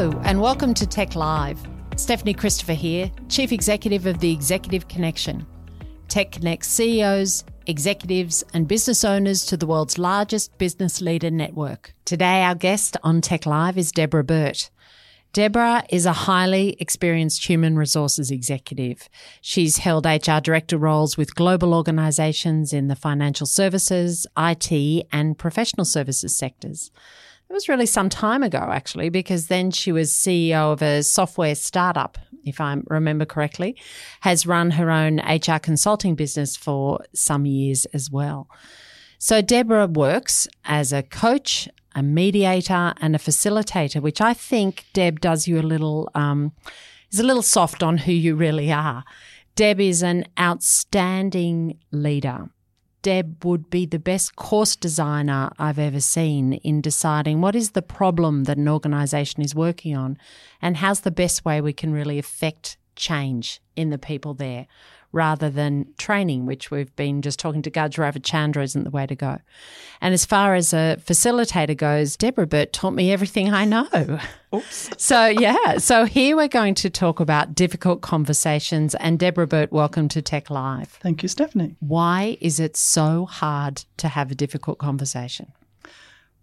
Hello, 0.00 0.18
and 0.24 0.40
welcome 0.40 0.72
to 0.72 0.86
TEC 0.86 1.14
Live. 1.14 1.60
Stephanie 1.94 2.32
Christopher 2.32 2.72
here, 2.72 3.12
Chief 3.28 3.52
Executive 3.52 4.06
of 4.06 4.18
the 4.18 4.32
Executive 4.32 4.88
Connection. 4.88 5.46
TEC 6.08 6.32
connects 6.32 6.68
CEOs, 6.68 7.44
executives, 7.66 8.42
and 8.54 8.66
business 8.66 9.04
owners 9.04 9.44
to 9.44 9.58
the 9.58 9.66
world's 9.66 9.98
largest 9.98 10.56
business 10.56 11.02
leader 11.02 11.30
network. 11.30 11.92
Today, 12.06 12.42
our 12.44 12.54
guest 12.54 12.96
on 13.02 13.20
TEC 13.20 13.44
Live 13.44 13.76
is 13.76 13.92
Deborah 13.92 14.24
Burt. 14.24 14.70
Deborah 15.34 15.84
is 15.90 16.06
a 16.06 16.14
highly 16.14 16.78
experienced 16.80 17.46
human 17.46 17.76
resources 17.76 18.30
executive. 18.30 19.06
She's 19.42 19.76
held 19.76 20.06
HR 20.06 20.40
director 20.42 20.78
roles 20.78 21.18
with 21.18 21.34
global 21.34 21.74
organizations 21.74 22.72
in 22.72 22.88
the 22.88 22.96
financial 22.96 23.46
services, 23.46 24.26
IT, 24.34 25.06
and 25.12 25.36
professional 25.36 25.84
services 25.84 26.34
sectors. 26.34 26.90
It 27.50 27.52
was 27.52 27.68
really 27.68 27.86
some 27.86 28.08
time 28.08 28.44
ago, 28.44 28.68
actually, 28.70 29.08
because 29.08 29.48
then 29.48 29.72
she 29.72 29.90
was 29.90 30.12
CEO 30.12 30.72
of 30.72 30.82
a 30.82 31.02
software 31.02 31.56
startup, 31.56 32.16
if 32.44 32.60
I 32.60 32.76
remember 32.86 33.24
correctly, 33.24 33.74
has 34.20 34.46
run 34.46 34.70
her 34.70 34.88
own 34.88 35.18
HR 35.18 35.58
consulting 35.58 36.14
business 36.14 36.56
for 36.56 37.00
some 37.12 37.46
years 37.46 37.86
as 37.86 38.08
well. 38.08 38.48
So 39.18 39.42
Deborah 39.42 39.88
works 39.88 40.46
as 40.64 40.92
a 40.92 41.02
coach, 41.02 41.68
a 41.92 42.04
mediator, 42.04 42.94
and 43.00 43.16
a 43.16 43.18
facilitator, 43.18 44.00
which 44.00 44.20
I 44.20 44.32
think 44.32 44.86
Deb 44.92 45.20
does 45.20 45.48
you 45.48 45.58
a 45.58 45.62
little 45.62 46.08
um, 46.14 46.52
is 47.10 47.18
a 47.18 47.24
little 47.24 47.42
soft 47.42 47.82
on 47.82 47.98
who 47.98 48.12
you 48.12 48.36
really 48.36 48.70
are. 48.70 49.02
Deb 49.56 49.80
is 49.80 50.04
an 50.04 50.24
outstanding 50.38 51.80
leader. 51.90 52.48
Deb 53.02 53.44
would 53.44 53.70
be 53.70 53.86
the 53.86 53.98
best 53.98 54.36
course 54.36 54.76
designer 54.76 55.50
I've 55.58 55.78
ever 55.78 56.00
seen 56.00 56.54
in 56.54 56.80
deciding 56.80 57.40
what 57.40 57.54
is 57.54 57.70
the 57.70 57.82
problem 57.82 58.44
that 58.44 58.58
an 58.58 58.68
organisation 58.68 59.42
is 59.42 59.54
working 59.54 59.96
on 59.96 60.18
and 60.60 60.76
how's 60.76 61.00
the 61.00 61.10
best 61.10 61.44
way 61.44 61.60
we 61.60 61.72
can 61.72 61.92
really 61.92 62.18
affect 62.18 62.76
change 62.96 63.60
in 63.76 63.90
the 63.90 63.98
people 63.98 64.34
there 64.34 64.66
rather 65.12 65.50
than 65.50 65.86
training, 65.98 66.46
which 66.46 66.70
we've 66.70 66.94
been 66.96 67.22
just 67.22 67.38
talking 67.38 67.62
to 67.62 67.70
Gaj 67.70 67.96
Ravichandra 67.98 68.62
isn't 68.62 68.84
the 68.84 68.90
way 68.90 69.06
to 69.06 69.16
go. 69.16 69.38
And 70.00 70.14
as 70.14 70.24
far 70.24 70.54
as 70.54 70.72
a 70.72 70.98
facilitator 71.00 71.76
goes, 71.76 72.16
Deborah 72.16 72.46
Burt 72.46 72.72
taught 72.72 72.92
me 72.92 73.12
everything 73.12 73.52
I 73.52 73.64
know. 73.64 73.88
Oops. 74.54 74.90
So, 74.98 75.26
yeah. 75.26 75.78
So 75.78 76.04
here 76.04 76.36
we're 76.36 76.48
going 76.48 76.74
to 76.76 76.90
talk 76.90 77.20
about 77.20 77.54
difficult 77.54 78.02
conversations. 78.02 78.94
And 78.96 79.18
Deborah 79.18 79.46
Burt, 79.46 79.72
welcome 79.72 80.08
to 80.08 80.22
TEC 80.22 80.48
Live. 80.48 80.88
Thank 81.00 81.22
you, 81.22 81.28
Stephanie. 81.28 81.76
Why 81.80 82.38
is 82.40 82.60
it 82.60 82.76
so 82.76 83.26
hard 83.26 83.84
to 83.98 84.08
have 84.08 84.30
a 84.30 84.34
difficult 84.34 84.78
conversation? 84.78 85.52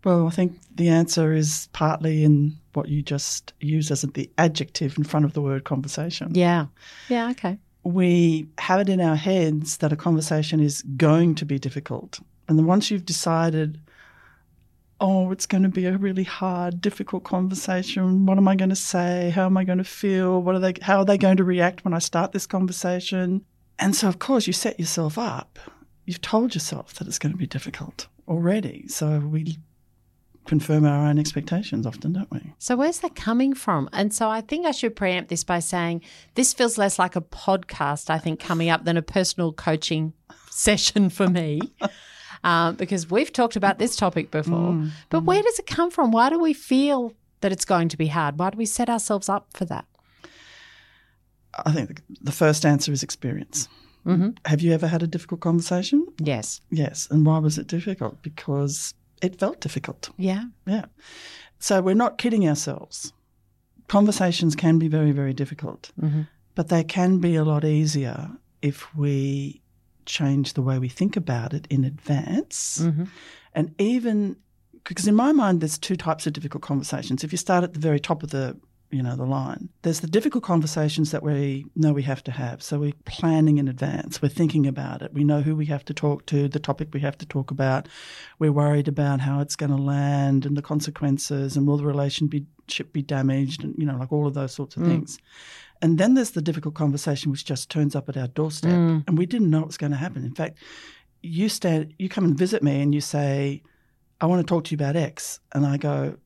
Well, 0.04 0.28
I 0.28 0.30
think 0.30 0.58
the 0.76 0.90
answer 0.90 1.34
is 1.34 1.70
partly 1.74 2.24
in 2.24 2.56
what 2.74 2.88
you 2.88 3.02
just 3.02 3.54
used 3.60 3.92
as 3.92 4.02
the 4.02 4.30
adjective 4.38 4.98
in 4.98 5.04
front 5.04 5.26
of 5.26 5.34
the 5.34 5.42
word 5.42 5.64
conversation. 5.64 6.36
Yeah. 6.36 6.68
Yeah, 7.10 7.30
okay 7.32 7.58
we 7.88 8.50
have 8.58 8.82
it 8.82 8.90
in 8.90 9.00
our 9.00 9.16
heads 9.16 9.78
that 9.78 9.94
a 9.94 9.96
conversation 9.96 10.60
is 10.60 10.82
going 10.98 11.36
to 11.36 11.46
be 11.46 11.58
difficult. 11.58 12.20
And 12.50 12.60
then 12.60 12.66
once 12.66 12.92
you've 12.92 13.06
decided, 13.06 13.80
oh, 15.00 15.32
it's 15.32 15.46
going 15.46 15.64
to 15.64 15.70
be 15.70 15.86
a 15.86 15.98
really 15.98 16.26
hard, 16.26 16.82
difficult 16.82 17.24
conversation. 17.24 18.26
What 18.26 18.38
am 18.38 18.48
I 18.48 18.58
going 18.58 18.72
to 18.72 18.76
say? 18.76 19.30
How 19.30 19.46
am 19.46 19.56
I 19.56 19.64
going 19.64 19.78
to 19.78 19.86
feel? 19.86 20.42
What 20.42 20.56
are 20.56 20.60
they? 20.60 20.74
How 20.82 20.98
are 20.98 21.06
they 21.06 21.18
going 21.18 21.38
to 21.38 21.46
react 21.46 21.86
when 21.86 21.94
I 21.94 22.00
start 22.00 22.34
this 22.34 22.46
conversation? 22.46 23.46
And 23.80 23.96
so, 23.96 24.10
of 24.10 24.20
course, 24.20 24.48
you 24.48 24.54
set 24.54 24.80
yourself 24.80 25.18
up. 25.18 25.58
You've 26.06 26.22
told 26.22 26.56
yourself 26.56 26.96
that 26.96 27.08
it's 27.08 27.20
going 27.20 27.32
to 27.32 27.38
be 27.38 27.48
difficult 27.48 28.08
already. 28.28 28.88
So 28.90 29.20
we 29.20 29.60
confirm 30.48 30.86
our 30.86 31.08
own 31.08 31.20
expectations 31.20 31.86
often, 31.86 32.14
don't 32.14 32.32
we? 32.32 32.54
So, 32.58 32.76
where's 32.76 33.00
that 33.00 33.16
coming 33.16 33.54
from? 33.54 33.90
And 33.94 34.14
so, 34.14 34.30
I 34.30 34.42
think 34.42 34.66
I 34.66 34.72
should 34.72 34.96
preempt 34.96 35.30
this 35.30 35.44
by 35.44 35.60
saying 35.60 36.02
this 36.36 36.54
feels 36.54 36.78
less 36.78 36.98
like 36.98 37.16
a 37.16 37.22
podcast, 37.22 38.10
I 38.10 38.18
think, 38.18 38.40
coming 38.40 38.70
up 38.70 38.86
than 38.86 38.98
a 38.98 39.02
personal 39.02 39.54
coaching 39.54 40.14
session 40.50 41.10
for 41.10 41.28
me. 41.28 41.62
Uh, 42.44 42.72
because 42.78 43.10
we've 43.10 43.32
talked 43.32 43.56
about 43.56 43.78
this 43.78 43.96
topic 43.96 44.32
before. 44.32 44.72
Mm, 44.72 44.92
but 45.10 45.22
mm. 45.22 45.26
where 45.26 45.42
does 45.42 45.60
it 45.60 45.68
come 45.68 45.92
from? 45.92 46.12
Why 46.12 46.30
do 46.30 46.40
we 46.40 46.54
feel 46.54 47.14
that 47.42 47.52
it's 47.52 47.66
going 47.66 47.90
to 47.90 47.98
be 47.98 48.08
hard? 48.08 48.40
Why 48.40 48.50
do 48.50 48.58
we 48.58 48.66
set 48.66 48.90
ourselves 48.90 49.30
up 49.30 49.48
for 49.54 49.66
that? 49.66 49.86
I 51.66 51.72
think 51.72 52.02
the 52.22 52.32
first 52.32 52.66
answer 52.66 52.92
is 52.92 53.04
experience. 53.04 53.68
Mm-hmm. 54.06 54.30
Have 54.46 54.62
you 54.62 54.74
ever 54.74 54.88
had 54.88 55.04
a 55.04 55.08
difficult 55.08 55.42
conversation? 55.42 56.06
Yes. 56.20 56.62
Yes. 56.70 57.08
And 57.12 57.26
why 57.26 57.40
was 57.40 57.58
it 57.58 57.68
difficult? 57.68 58.22
Because 58.22 58.94
it 59.22 59.40
felt 59.40 59.62
difficult. 59.62 60.10
Yeah. 60.18 60.46
Yeah. 60.66 60.86
So 61.60 61.82
we're 61.82 61.96
not 61.96 62.18
kidding 62.18 62.48
ourselves. 62.48 63.14
Conversations 63.88 64.56
can 64.56 64.80
be 64.80 64.88
very, 64.88 65.12
very 65.12 65.34
difficult, 65.34 65.92
mm-hmm. 66.00 66.24
but 66.56 66.68
they 66.68 66.84
can 66.84 67.20
be 67.20 67.36
a 67.36 67.44
lot 67.44 67.64
easier 67.64 68.30
if 68.62 68.94
we 68.96 69.62
change 70.06 70.54
the 70.54 70.62
way 70.62 70.80
we 70.80 70.90
think 70.90 71.16
about 71.16 71.54
it 71.54 71.68
in 71.70 71.84
advance. 71.84 72.80
Mm-hmm. 72.82 73.06
And 73.54 73.74
even 73.80 74.38
because 74.84 75.08
in 75.08 75.16
my 75.16 75.32
mind, 75.32 75.62
there's 75.62 75.78
two 75.78 75.96
types 75.96 76.28
of 76.28 76.34
difficult 76.34 76.64
conversations. 76.64 77.24
If 77.24 77.32
you 77.32 77.38
start 77.38 77.64
at 77.64 77.74
the 77.74 77.80
very 77.80 78.00
top 78.00 78.24
of 78.24 78.30
the 78.30 78.58
you 78.90 79.04
know, 79.04 79.16
the 79.16 79.26
line. 79.26 79.70
There's 79.82 80.00
the 80.00 80.08
difficult 80.08 80.44
conversations 80.44 81.12
that 81.12 81.22
we 81.22 81.66
know 81.76 81.92
we 81.92 82.04
have 82.04 82.24
to 82.24 82.32
have. 82.32 82.64
So 82.64 82.80
we're 82.80 82.94
planning 83.06 83.58
in 83.58 83.68
advance. 83.68 84.22
We're 84.22 84.30
thinking 84.30 84.66
about 84.66 85.02
it. 85.02 85.14
We 85.14 85.26
know 85.26 85.42
who 85.42 85.56
we 85.56 85.66
have 85.66 85.84
to 85.86 85.94
talk 85.94 86.26
to, 86.28 86.48
the 86.48 86.60
topic 86.60 86.90
we 86.94 87.02
have 87.02 87.18
to 87.18 87.26
talk 87.26 87.52
about. 87.52 87.88
We're 88.40 88.54
worried 88.54 88.88
about 88.88 89.20
how 89.20 89.42
it's 89.42 89.58
going 89.58 89.72
to 89.72 89.82
land 89.82 90.46
and 90.46 90.56
the 90.56 90.62
consequences 90.62 91.58
and 91.58 91.68
will 91.68 91.78
the 91.78 91.86
relationship 91.86 92.94
be 92.94 93.02
damaged 93.02 93.64
and, 93.64 93.76
you 93.78 93.86
know, 93.86 93.98
like 93.98 94.14
all 94.14 94.26
of 94.26 94.34
those 94.34 94.54
sorts 94.54 94.78
of 94.78 94.84
mm. 94.84 94.88
things. 94.88 95.20
And 95.82 95.98
then 95.98 96.14
there's 96.14 96.32
the 96.32 96.42
difficult 96.42 96.76
conversation 96.76 97.32
which 97.32 97.46
just 97.46 97.70
turns 97.70 97.96
up 97.96 98.08
at 98.08 98.18
our 98.18 98.28
doorstep 98.28 98.72
mm. 98.72 99.04
and 99.06 99.18
we 99.18 99.26
didn't 99.26 99.50
know 99.50 99.62
it 99.62 99.68
was 99.68 99.78
going 99.78 99.92
to 99.92 99.98
happen. 99.98 100.24
In 100.24 100.34
fact, 100.34 100.60
you 101.22 101.50
stand, 101.50 101.94
you 102.00 102.08
come 102.08 102.24
and 102.24 102.38
visit 102.38 102.64
me 102.64 102.82
and 102.82 102.96
you 102.96 103.02
say, 103.02 103.64
I 104.22 104.26
want 104.28 104.46
to 104.46 104.50
talk 104.50 104.64
to 104.66 104.72
you 104.72 104.78
about 104.78 104.96
X. 104.96 105.40
And 105.54 105.66
I 105.66 105.78
go, 105.78 106.18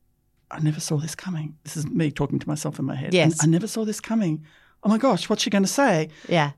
I 0.52 0.60
never 0.60 0.80
saw 0.80 0.98
this 0.98 1.14
coming. 1.14 1.56
This 1.64 1.76
is 1.76 1.86
me 1.86 2.10
talking 2.10 2.38
to 2.38 2.48
myself 2.48 2.78
in 2.78 2.84
my 2.84 2.94
head. 2.94 3.14
Yes. 3.14 3.42
I 3.42 3.46
never 3.46 3.66
saw 3.66 3.84
this 3.84 4.00
coming. 4.00 4.44
Oh 4.84 4.88
my 4.88 4.98
gosh, 4.98 5.28
what's 5.28 5.42
she 5.42 5.50
going 5.50 5.64
to 5.64 5.68
say? 5.68 6.10
Yeah. 6.28 6.52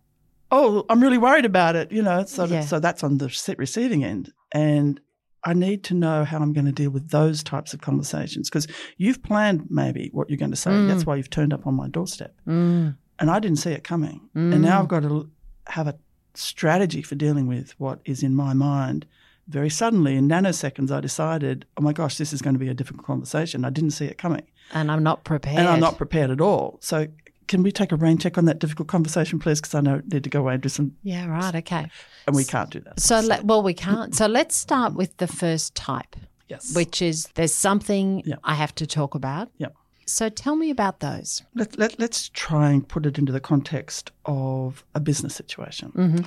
Oh, 0.51 0.85
I'm 0.89 1.01
really 1.01 1.19
worried 1.19 1.45
about 1.45 1.77
it. 1.77 1.93
You 1.93 2.03
know, 2.03 2.25
so, 2.25 2.45
yeah. 2.45 2.61
so 2.61 2.81
that's 2.81 3.05
on 3.05 3.19
the 3.19 3.29
receiving 3.57 4.05
end. 4.05 4.33
And 4.53 5.01
I 5.45 5.53
need 5.53 5.85
to 5.85 5.95
know 5.95 6.25
how 6.25 6.39
I'm 6.39 6.53
going 6.53 6.65
to 6.65 6.73
deal 6.73 6.91
with 6.91 7.11
those 7.11 7.43
types 7.43 7.75
of 7.75 7.81
conversations 7.81 8.49
because 8.49 8.67
you've 8.97 9.23
planned 9.23 9.67
maybe 9.71 10.11
what 10.13 10.29
you're 10.29 10.39
going 10.39 10.51
to 10.51 10.57
say. 10.57 10.71
Mm. 10.71 10.89
That's 10.89 11.07
why 11.07 11.17
you've 11.17 11.31
turned 11.31 11.53
up 11.53 11.67
on 11.67 11.75
my 11.75 11.89
doorstep. 11.89 12.35
Mm. 12.47 12.97
And 13.19 13.31
I 13.31 13.39
didn't 13.39 13.59
see 13.59 13.71
it 13.71 13.85
coming. 13.85 14.29
Mm. 14.35 14.55
And 14.55 14.63
now 14.63 14.81
I've 14.81 14.89
got 14.89 15.03
to 15.03 15.31
have 15.69 15.87
a 15.87 15.97
strategy 16.35 17.03
for 17.03 17.15
dealing 17.15 17.47
with 17.47 17.79
what 17.79 18.01
is 18.05 18.23
in 18.23 18.35
my 18.35 18.55
mind 18.55 19.07
very 19.49 19.71
suddenly, 19.71 20.17
in 20.17 20.29
nanoseconds, 20.29 20.91
I 20.91 21.01
decided, 21.01 21.67
oh 21.77 21.83
my 21.83 21.93
gosh, 21.93 22.17
this 22.17 22.33
is 22.33 22.41
going 22.41 22.55
to 22.55 22.61
be 22.61 22.69
a 22.69 22.75
difficult 22.75 23.07
conversation. 23.07 23.65
I 23.65 23.71
didn't 23.71 23.91
see 23.91 24.07
it 24.07 24.19
coming. 24.19 24.43
And 24.73 24.91
I'm 24.91 25.03
not 25.03 25.25
prepared. 25.25 25.59
And 25.59 25.69
I'm 25.69 25.81
not 25.81 25.99
prepared 25.99 26.31
at 26.31 26.41
all. 26.41 26.79
So, 26.81 27.09
can 27.47 27.63
we 27.63 27.71
take 27.71 27.93
a 27.93 27.97
rain 27.97 28.17
check 28.17 28.39
on 28.39 28.47
that 28.47 28.59
difficult 28.59 28.89
conversation, 28.89 29.39
please? 29.39 29.61
Because 29.61 29.75
I 29.75 29.83
know 29.83 29.97
I 29.97 30.01
need 30.07 30.25
to 30.25 30.31
go 30.31 30.41
away 30.41 30.55
and 30.55 30.63
do 30.63 30.71
some. 30.71 30.97
Yeah, 31.03 31.27
right. 31.27 31.55
Okay. 31.55 31.91
And 32.27 32.35
we 32.35 32.45
can't 32.45 32.71
do 32.71 32.81
that. 32.81 32.99
So, 32.99 33.21
so. 33.21 33.43
well, 33.43 33.63
we 33.63 33.75
can't. 33.75 34.15
So, 34.15 34.27
let's 34.27 34.57
start 34.57 34.95
with 34.95 35.17
the 35.19 35.27
first 35.27 35.75
type. 35.75 36.17
Yes. 36.49 36.75
Which 36.75 37.03
is 37.03 37.27
there's 37.35 37.55
something 37.55 38.23
yeah. 38.25 38.37
I 38.45 38.55
have 38.55 38.75
to 38.77 38.87
talk 38.87 39.15
about. 39.15 39.51
Yeah. 39.59 39.69
So 40.07 40.29
tell 40.29 40.57
me 40.57 40.71
about 40.71 41.01
those. 41.01 41.43
Let, 41.55 41.79
let, 41.79 41.99
let's 41.99 42.29
try 42.29 42.71
and 42.71 42.87
put 42.87 43.07
it 43.07 43.19
into 43.19 43.33
the 43.33 43.41
context 43.41 44.11
of 44.27 44.85
a 44.95 45.01
business 45.01 45.35
situation. 45.35 45.93
Mm-hmm. 45.97 46.25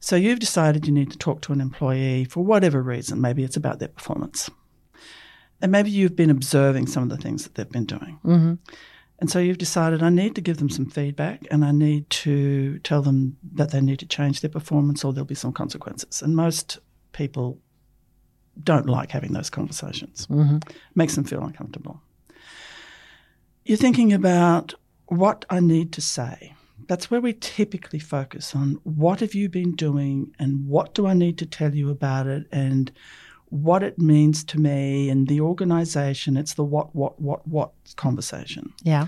So 0.00 0.16
you've 0.16 0.38
decided 0.38 0.86
you 0.86 0.92
need 0.92 1.10
to 1.12 1.18
talk 1.18 1.42
to 1.42 1.52
an 1.52 1.60
employee 1.60 2.24
for 2.24 2.42
whatever 2.42 2.82
reason. 2.82 3.20
Maybe 3.20 3.44
it's 3.44 3.56
about 3.56 3.78
their 3.78 3.88
performance. 3.88 4.50
And 5.60 5.70
maybe 5.70 5.90
you've 5.90 6.16
been 6.16 6.30
observing 6.30 6.86
some 6.86 7.02
of 7.02 7.10
the 7.10 7.18
things 7.18 7.44
that 7.44 7.54
they've 7.54 7.68
been 7.68 7.84
doing. 7.84 8.18
Mm-hmm. 8.24 8.54
And 9.18 9.30
so 9.30 9.38
you've 9.38 9.58
decided 9.58 10.02
I 10.02 10.08
need 10.08 10.34
to 10.36 10.40
give 10.40 10.56
them 10.56 10.70
some 10.70 10.86
feedback 10.86 11.42
and 11.50 11.62
I 11.62 11.72
need 11.72 12.08
to 12.10 12.78
tell 12.78 13.02
them 13.02 13.36
that 13.52 13.70
they 13.70 13.82
need 13.82 13.98
to 13.98 14.06
change 14.06 14.40
their 14.40 14.48
performance 14.50 15.04
or 15.04 15.12
there'll 15.12 15.26
be 15.26 15.34
some 15.34 15.52
consequences. 15.52 16.22
And 16.22 16.34
most 16.34 16.78
people 17.12 17.58
don't 18.64 18.86
like 18.86 19.10
having 19.10 19.34
those 19.34 19.50
conversations. 19.50 20.26
Mm-hmm. 20.28 20.58
Makes 20.94 21.16
them 21.16 21.24
feel 21.24 21.44
uncomfortable. 21.44 22.00
You're 23.66 23.76
thinking 23.76 24.14
about 24.14 24.72
what 25.06 25.44
I 25.50 25.60
need 25.60 25.92
to 25.92 26.00
say 26.00 26.54
that's 26.90 27.08
where 27.08 27.20
we 27.20 27.34
typically 27.34 28.00
focus 28.00 28.52
on 28.52 28.80
what 28.82 29.20
have 29.20 29.32
you 29.32 29.48
been 29.48 29.76
doing 29.76 30.34
and 30.40 30.66
what 30.66 30.92
do 30.92 31.06
I 31.06 31.14
need 31.14 31.38
to 31.38 31.46
tell 31.46 31.72
you 31.72 31.88
about 31.88 32.26
it 32.26 32.48
and 32.50 32.90
what 33.44 33.84
it 33.84 34.00
means 34.00 34.42
to 34.46 34.58
me 34.58 35.08
and 35.08 35.28
the 35.28 35.40
organization. 35.40 36.36
It's 36.36 36.54
the 36.54 36.64
what, 36.64 36.92
what, 36.92 37.20
what, 37.20 37.46
what 37.46 37.70
conversation. 37.94 38.72
Yeah. 38.82 39.06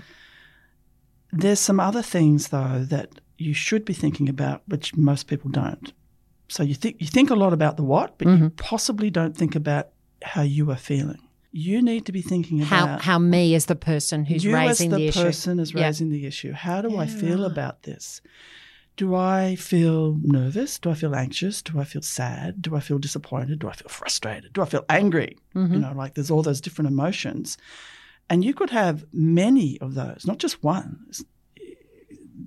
There's 1.33 1.59
some 1.59 1.81
other 1.81 2.01
things 2.01 2.47
though 2.47 2.85
that 2.87 3.19
you 3.37 3.53
should 3.53 3.83
be 3.83 3.93
thinking 3.93 4.29
about, 4.29 4.61
which 4.65 4.95
most 4.95 5.27
people 5.27 5.51
don't. 5.51 5.91
So 6.47 6.63
you 6.63 6.75
think 6.75 7.01
you 7.01 7.07
think 7.07 7.31
a 7.31 7.35
lot 7.35 7.51
about 7.51 7.75
the 7.75 7.83
what, 7.83 8.17
but 8.17 8.29
mm-hmm. 8.29 8.43
you 8.45 8.49
possibly 8.51 9.09
don't 9.09 9.35
think 9.35 9.57
about 9.57 9.89
how 10.21 10.43
you 10.43 10.71
are 10.71 10.77
feeling. 10.77 11.22
You 11.55 11.83
need 11.83 12.07
to 12.07 12.11
be 12.11 12.23
thinking 12.23 12.59
How 12.59 12.83
about 12.85 13.01
how 13.03 13.19
me 13.19 13.53
as 13.53 13.67
the 13.67 13.75
person 13.75 14.25
who's 14.25 14.43
you 14.43 14.55
raising 14.55 14.91
as 14.91 14.97
the, 14.97 15.03
the, 15.03 15.07
issue. 15.09 15.21
person 15.21 15.59
is 15.59 15.71
Yeah. 15.71 15.83
raising 15.85 16.09
the 16.09 16.25
issue. 16.25 16.51
How 16.51 16.81
do 16.81 16.97
I 16.97 17.05
feel 17.05 17.45
about 17.45 17.83
this? 17.83 18.21
Do 18.97 19.13
I 19.13 19.55
feel 19.55 20.19
nervous? 20.23 20.79
Do 20.79 20.89
I 20.89 20.95
feel 20.95 21.13
anxious? 21.15 21.61
Do 21.61 21.79
I 21.79 21.83
feel 21.83 22.01
sad? 22.01 22.61
Do 22.61 22.75
I 22.75 22.79
feel 22.79 22.97
disappointed? 22.97 23.59
Do 23.59 23.69
I 23.69 23.73
feel 23.73 23.87
frustrated? 23.87 24.53
Do 24.53 24.61
I 24.63 24.65
feel 24.65 24.83
angry? 24.89 25.37
Mm-hmm. 25.55 25.73
You 25.75 25.79
know, 25.79 25.93
like 25.95 26.15
there's 26.15 26.31
all 26.31 26.41
those 26.41 26.59
different 26.61 26.89
emotions. 26.89 27.57
And 28.31 28.43
you 28.43 28.53
could 28.55 28.71
have 28.71 29.05
many 29.13 29.79
of 29.79 29.93
those, 29.93 30.25
not 30.25 30.39
just 30.39 30.63
one. 30.63 31.05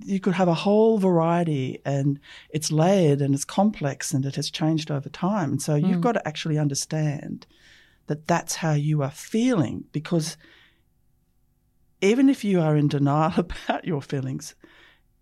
You 0.05 0.19
could 0.19 0.33
have 0.33 0.47
a 0.49 0.53
whole 0.53 0.97
variety 0.97 1.79
and 1.85 2.19
it's 2.49 2.71
layered 2.71 3.21
and 3.21 3.33
it's 3.33 3.45
complex 3.45 4.13
and 4.13 4.25
it 4.25 4.35
has 4.35 4.49
changed 4.51 4.91
over 4.91 5.07
time. 5.09 5.51
And 5.51 5.61
so 5.61 5.73
Mm. 5.79 5.87
you've 5.89 6.01
got 6.01 6.13
to 6.13 6.27
actually 6.27 6.57
understand 6.57 7.45
that 8.07 8.27
that's 8.27 8.55
how 8.55 8.73
you 8.73 9.03
are 9.03 9.11
feeling 9.11 9.83
because 9.91 10.37
even 12.01 12.29
if 12.29 12.43
you 12.43 12.61
are 12.61 12.75
in 12.75 12.87
denial 12.87 13.33
about 13.37 13.85
your 13.85 14.01
feelings, 14.01 14.55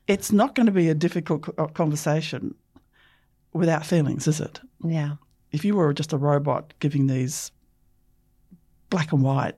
it's 0.08 0.32
not 0.32 0.56
going 0.56 0.68
to 0.68 0.72
be 0.72 0.90
a 0.90 0.96
difficult 0.96 1.50
uh, 1.58 1.68
conversation 1.68 2.56
without 3.54 3.86
feelings, 3.86 4.28
is 4.28 4.40
it? 4.40 4.60
Yeah. 4.84 5.16
If 5.52 5.66
you 5.66 5.76
were 5.76 5.94
just 5.94 6.14
a 6.14 6.18
robot 6.18 6.74
giving 6.80 7.08
these 7.08 7.52
black 8.90 9.12
and 9.14 9.24
white 9.24 9.56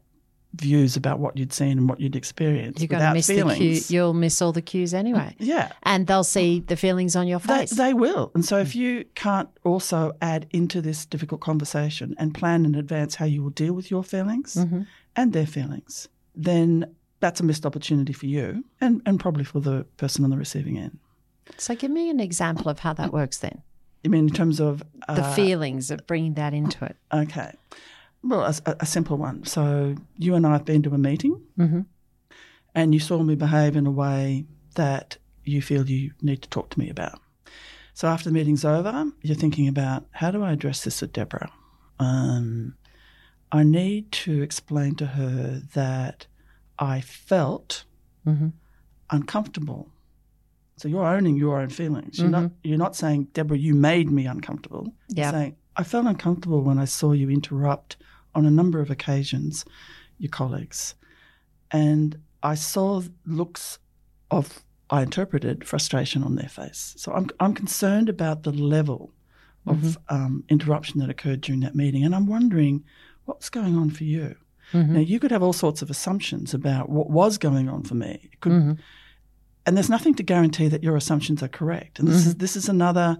views 0.53 0.95
about 0.95 1.19
what 1.19 1.37
you'd 1.37 1.53
seen 1.53 1.77
and 1.77 1.89
what 1.89 1.99
you'd 1.99 2.15
experienced 2.15 2.79
You're 2.79 2.87
going 2.87 3.03
to 3.03 3.13
miss 3.13 3.27
feelings. 3.27 3.59
the 3.59 3.79
cue. 3.87 3.95
You'll 3.95 4.13
miss 4.13 4.41
all 4.41 4.51
the 4.53 4.61
cues 4.61 4.93
anyway. 4.93 5.35
yeah, 5.39 5.71
And 5.83 6.07
they'll 6.07 6.23
see 6.23 6.61
the 6.61 6.75
feelings 6.75 7.15
on 7.15 7.27
your 7.27 7.39
face. 7.39 7.71
they 7.71 7.93
will. 7.93 8.31
And 8.33 8.43
so 8.43 8.57
if 8.57 8.75
you 8.75 9.05
can't 9.15 9.49
also 9.63 10.13
add 10.21 10.47
into 10.51 10.81
this 10.81 11.05
difficult 11.05 11.41
conversation 11.41 12.15
and 12.17 12.33
plan 12.33 12.65
in 12.65 12.73
advance 12.75 13.15
how 13.15 13.25
you 13.25 13.43
will 13.43 13.51
deal 13.51 13.73
with 13.73 13.91
your 13.91 14.03
feelings 14.03 14.55
Mm-hmm. 14.55 14.81
and 15.15 15.33
their 15.33 15.45
feelings, 15.45 16.07
then 16.35 16.85
that's 17.19 17.39
a 17.39 17.43
missed 17.43 17.65
opportunity 17.65 18.13
for 18.13 18.25
you 18.25 18.63
and, 18.81 19.01
and 19.05 19.19
probably 19.19 19.43
for 19.43 19.59
the 19.59 19.85
person 19.97 20.23
on 20.23 20.29
the 20.31 20.37
receiving 20.37 20.77
end. 20.77 20.97
so 21.57 21.75
give 21.75 21.91
me 21.91 22.09
an 22.09 22.19
example 22.19 22.69
of 22.69 22.79
how 22.79 22.93
that 22.93 23.11
works 23.13 23.39
then. 23.39 23.61
I 24.05 24.07
mean, 24.09 24.27
in 24.29 24.33
terms 24.33 24.59
of 24.59 24.81
uh, 25.07 25.15
The 25.15 25.23
feelings 25.23 25.91
of 25.91 26.05
bringing 26.07 26.35
that 26.35 26.53
into 26.53 26.85
it. 26.85 26.95
Okay. 27.13 27.51
Well, 28.27 28.41
a, 28.43 28.75
a 28.81 28.85
simple 28.85 29.17
one. 29.17 29.45
So 29.45 29.95
you 30.17 30.35
and 30.35 30.45
I 30.45 30.51
have 30.53 30.65
been 30.65 30.83
to 30.83 30.93
a 30.93 30.97
meeting, 30.97 31.41
Mhm. 31.57 31.85
and 32.75 32.93
you 32.93 32.99
saw 32.99 33.23
me 33.23 33.35
behave 33.35 33.75
in 33.77 33.87
a 33.87 33.91
way 33.91 34.45
that 34.75 35.17
you 35.45 35.61
feel 35.61 35.89
you 35.89 36.11
need 36.21 36.41
to 36.41 36.49
talk 36.49 36.69
to 36.71 36.79
me 36.79 36.89
about. 36.89 37.19
So 37.93 38.07
after 38.07 38.29
the 38.29 38.33
meeting's 38.33 38.65
over, 38.65 39.11
you're 39.21 39.35
thinking 39.35 39.67
about 39.67 40.05
how 40.11 40.29
do 40.31 40.43
I 40.43 40.51
address 40.51 40.83
this 40.83 41.01
with 41.01 41.13
Deborah? 41.13 41.49
Um, 41.99 42.75
I 43.51 43.63
need 43.63 44.11
to 44.11 44.41
explain 44.41 44.95
to 44.95 45.05
her 45.07 45.61
that 45.73 46.27
I 46.77 46.99
felt 47.01 47.85
Mhm. 48.25 48.51
uncomfortable. 49.09 49.89
So 50.75 50.87
you're 50.87 51.05
owning 51.07 51.37
your 51.37 51.59
own 51.59 51.69
feelings. 51.69 52.19
You're 52.19 52.29
not 52.29 52.51
you're 52.63 52.77
not 52.77 52.95
saying, 52.95 53.29
Deborah, 53.33 53.57
you 53.57 53.73
made 53.73 54.11
me 54.11 54.27
uncomfortable. 54.27 54.93
You're 55.07 55.31
saying, 55.31 55.55
I 55.77 55.83
felt 55.83 56.05
uncomfortable 56.05 56.61
when 56.61 56.77
I 56.77 56.85
saw 56.85 57.13
you 57.13 57.29
interrupt 57.29 57.97
on 58.37 58.45
a 58.45 58.51
number 58.51 58.79
of 58.79 58.89
occasions 58.89 59.65
your 60.17 60.29
colleagues. 60.29 60.95
And 61.71 62.09
I 62.43 62.55
saw 62.55 63.01
looks 63.25 63.79
of 64.31 64.63
I 64.89 65.01
interpreted 65.01 65.67
frustration 65.67 66.23
on 66.23 66.35
their 66.35 66.49
face. 66.49 66.93
So 66.97 67.11
I'm 67.11 67.27
I'm 67.39 67.53
concerned 67.53 68.09
about 68.09 68.43
the 68.43 68.51
level 68.51 69.11
of 69.65 69.77
mm-hmm. 69.77 70.15
um, 70.15 70.43
interruption 70.49 70.99
that 71.01 71.09
occurred 71.09 71.41
during 71.41 71.61
that 71.61 71.75
meeting. 71.75 72.05
And 72.05 72.15
I'm 72.15 72.27
wondering 72.27 72.85
what's 73.25 73.49
going 73.49 73.75
on 73.75 73.89
for 73.89 74.05
you. 74.05 74.35
Mm-hmm. 74.71 74.93
Now, 74.93 74.99
you 74.99 75.19
could 75.19 75.31
have 75.31 75.43
all 75.43 75.53
sorts 75.53 75.81
of 75.81 75.89
assumptions 75.89 76.53
about 76.53 76.89
what 76.89 77.09
was 77.09 77.37
going 77.37 77.67
on 77.69 77.83
for 77.83 77.95
me. 77.95 78.29
Could, 78.39 78.51
mm-hmm. 78.51 78.73
And 79.65 79.75
there's 79.75 79.89
nothing 79.89 80.15
to 80.15 80.23
guarantee 80.23 80.69
that 80.69 80.83
your 80.83 80.95
assumptions 80.95 81.43
are 81.43 81.49
correct. 81.49 81.99
And 81.99 82.07
this, 82.07 82.25
is, 82.25 82.35
this 82.35 82.55
is 82.55 82.69
another 82.69 83.17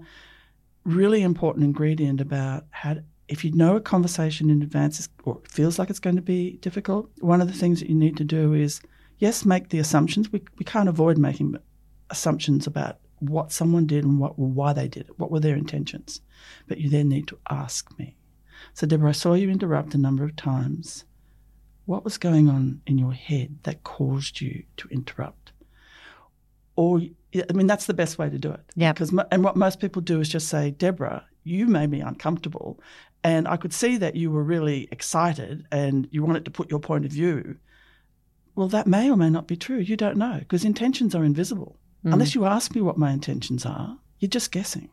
really 0.84 1.22
important 1.22 1.64
ingredient 1.64 2.22
about 2.22 2.64
how, 2.70 2.96
if 3.28 3.44
you 3.44 3.52
know 3.52 3.76
a 3.76 3.80
conversation 3.80 4.50
in 4.50 4.62
advance 4.62 4.98
is, 5.00 5.08
or 5.24 5.38
it 5.44 5.50
feels 5.50 5.78
like 5.78 5.90
it's 5.90 6.00
going 6.00 6.16
to 6.16 6.22
be 6.22 6.52
difficult, 6.62 7.10
one 7.20 7.40
of 7.40 7.46
the 7.46 7.58
things 7.58 7.80
that 7.80 7.88
you 7.88 7.94
need 7.94 8.16
to 8.16 8.24
do 8.24 8.54
is, 8.54 8.80
yes, 9.18 9.44
make 9.44 9.68
the 9.68 9.78
assumptions. 9.78 10.32
We, 10.32 10.42
we 10.58 10.64
can't 10.64 10.88
avoid 10.88 11.18
making 11.18 11.56
assumptions 12.10 12.66
about 12.66 12.98
what 13.20 13.52
someone 13.52 13.86
did 13.86 14.04
and 14.04 14.18
what, 14.18 14.38
why 14.38 14.72
they 14.72 14.88
did 14.88 15.08
it, 15.08 15.18
what 15.18 15.30
were 15.30 15.40
their 15.40 15.56
intentions. 15.56 16.20
But 16.66 16.78
you 16.78 16.88
then 16.88 17.08
need 17.08 17.28
to 17.28 17.38
ask 17.50 17.96
me. 17.98 18.16
So, 18.74 18.86
Deborah, 18.86 19.10
I 19.10 19.12
saw 19.12 19.34
you 19.34 19.50
interrupt 19.50 19.94
a 19.94 19.98
number 19.98 20.24
of 20.24 20.36
times. 20.36 21.04
What 21.84 22.04
was 22.04 22.18
going 22.18 22.48
on 22.48 22.80
in 22.86 22.98
your 22.98 23.12
head 23.12 23.58
that 23.64 23.82
caused 23.82 24.40
you 24.40 24.64
to 24.76 24.88
interrupt? 24.88 25.52
Or, 26.76 27.00
I 27.34 27.52
mean, 27.52 27.66
that's 27.66 27.86
the 27.86 27.94
best 27.94 28.18
way 28.18 28.30
to 28.30 28.38
do 28.38 28.52
it. 28.52 28.60
Yeah. 28.76 28.92
Because, 28.92 29.12
and 29.32 29.42
what 29.42 29.56
most 29.56 29.80
people 29.80 30.00
do 30.00 30.20
is 30.20 30.28
just 30.28 30.48
say, 30.48 30.70
Deborah, 30.70 31.24
you 31.44 31.66
made 31.66 31.90
me 31.90 32.00
uncomfortable. 32.00 32.78
And 33.24 33.48
I 33.48 33.56
could 33.56 33.72
see 33.72 33.96
that 33.96 34.16
you 34.16 34.30
were 34.30 34.42
really 34.42 34.88
excited 34.92 35.66
and 35.72 36.08
you 36.10 36.22
wanted 36.22 36.44
to 36.44 36.50
put 36.50 36.70
your 36.70 36.80
point 36.80 37.04
of 37.04 37.10
view. 37.10 37.56
Well, 38.54 38.68
that 38.68 38.86
may 38.86 39.10
or 39.10 39.16
may 39.16 39.30
not 39.30 39.46
be 39.46 39.56
true. 39.56 39.78
You 39.78 39.96
don't 39.96 40.16
know 40.16 40.38
because 40.38 40.64
intentions 40.64 41.14
are 41.14 41.24
invisible. 41.24 41.78
Hmm. 42.02 42.12
Unless 42.14 42.34
you 42.34 42.44
ask 42.44 42.74
me 42.74 42.80
what 42.80 42.98
my 42.98 43.12
intentions 43.12 43.66
are, 43.66 43.98
you're 44.18 44.28
just 44.28 44.52
guessing. 44.52 44.90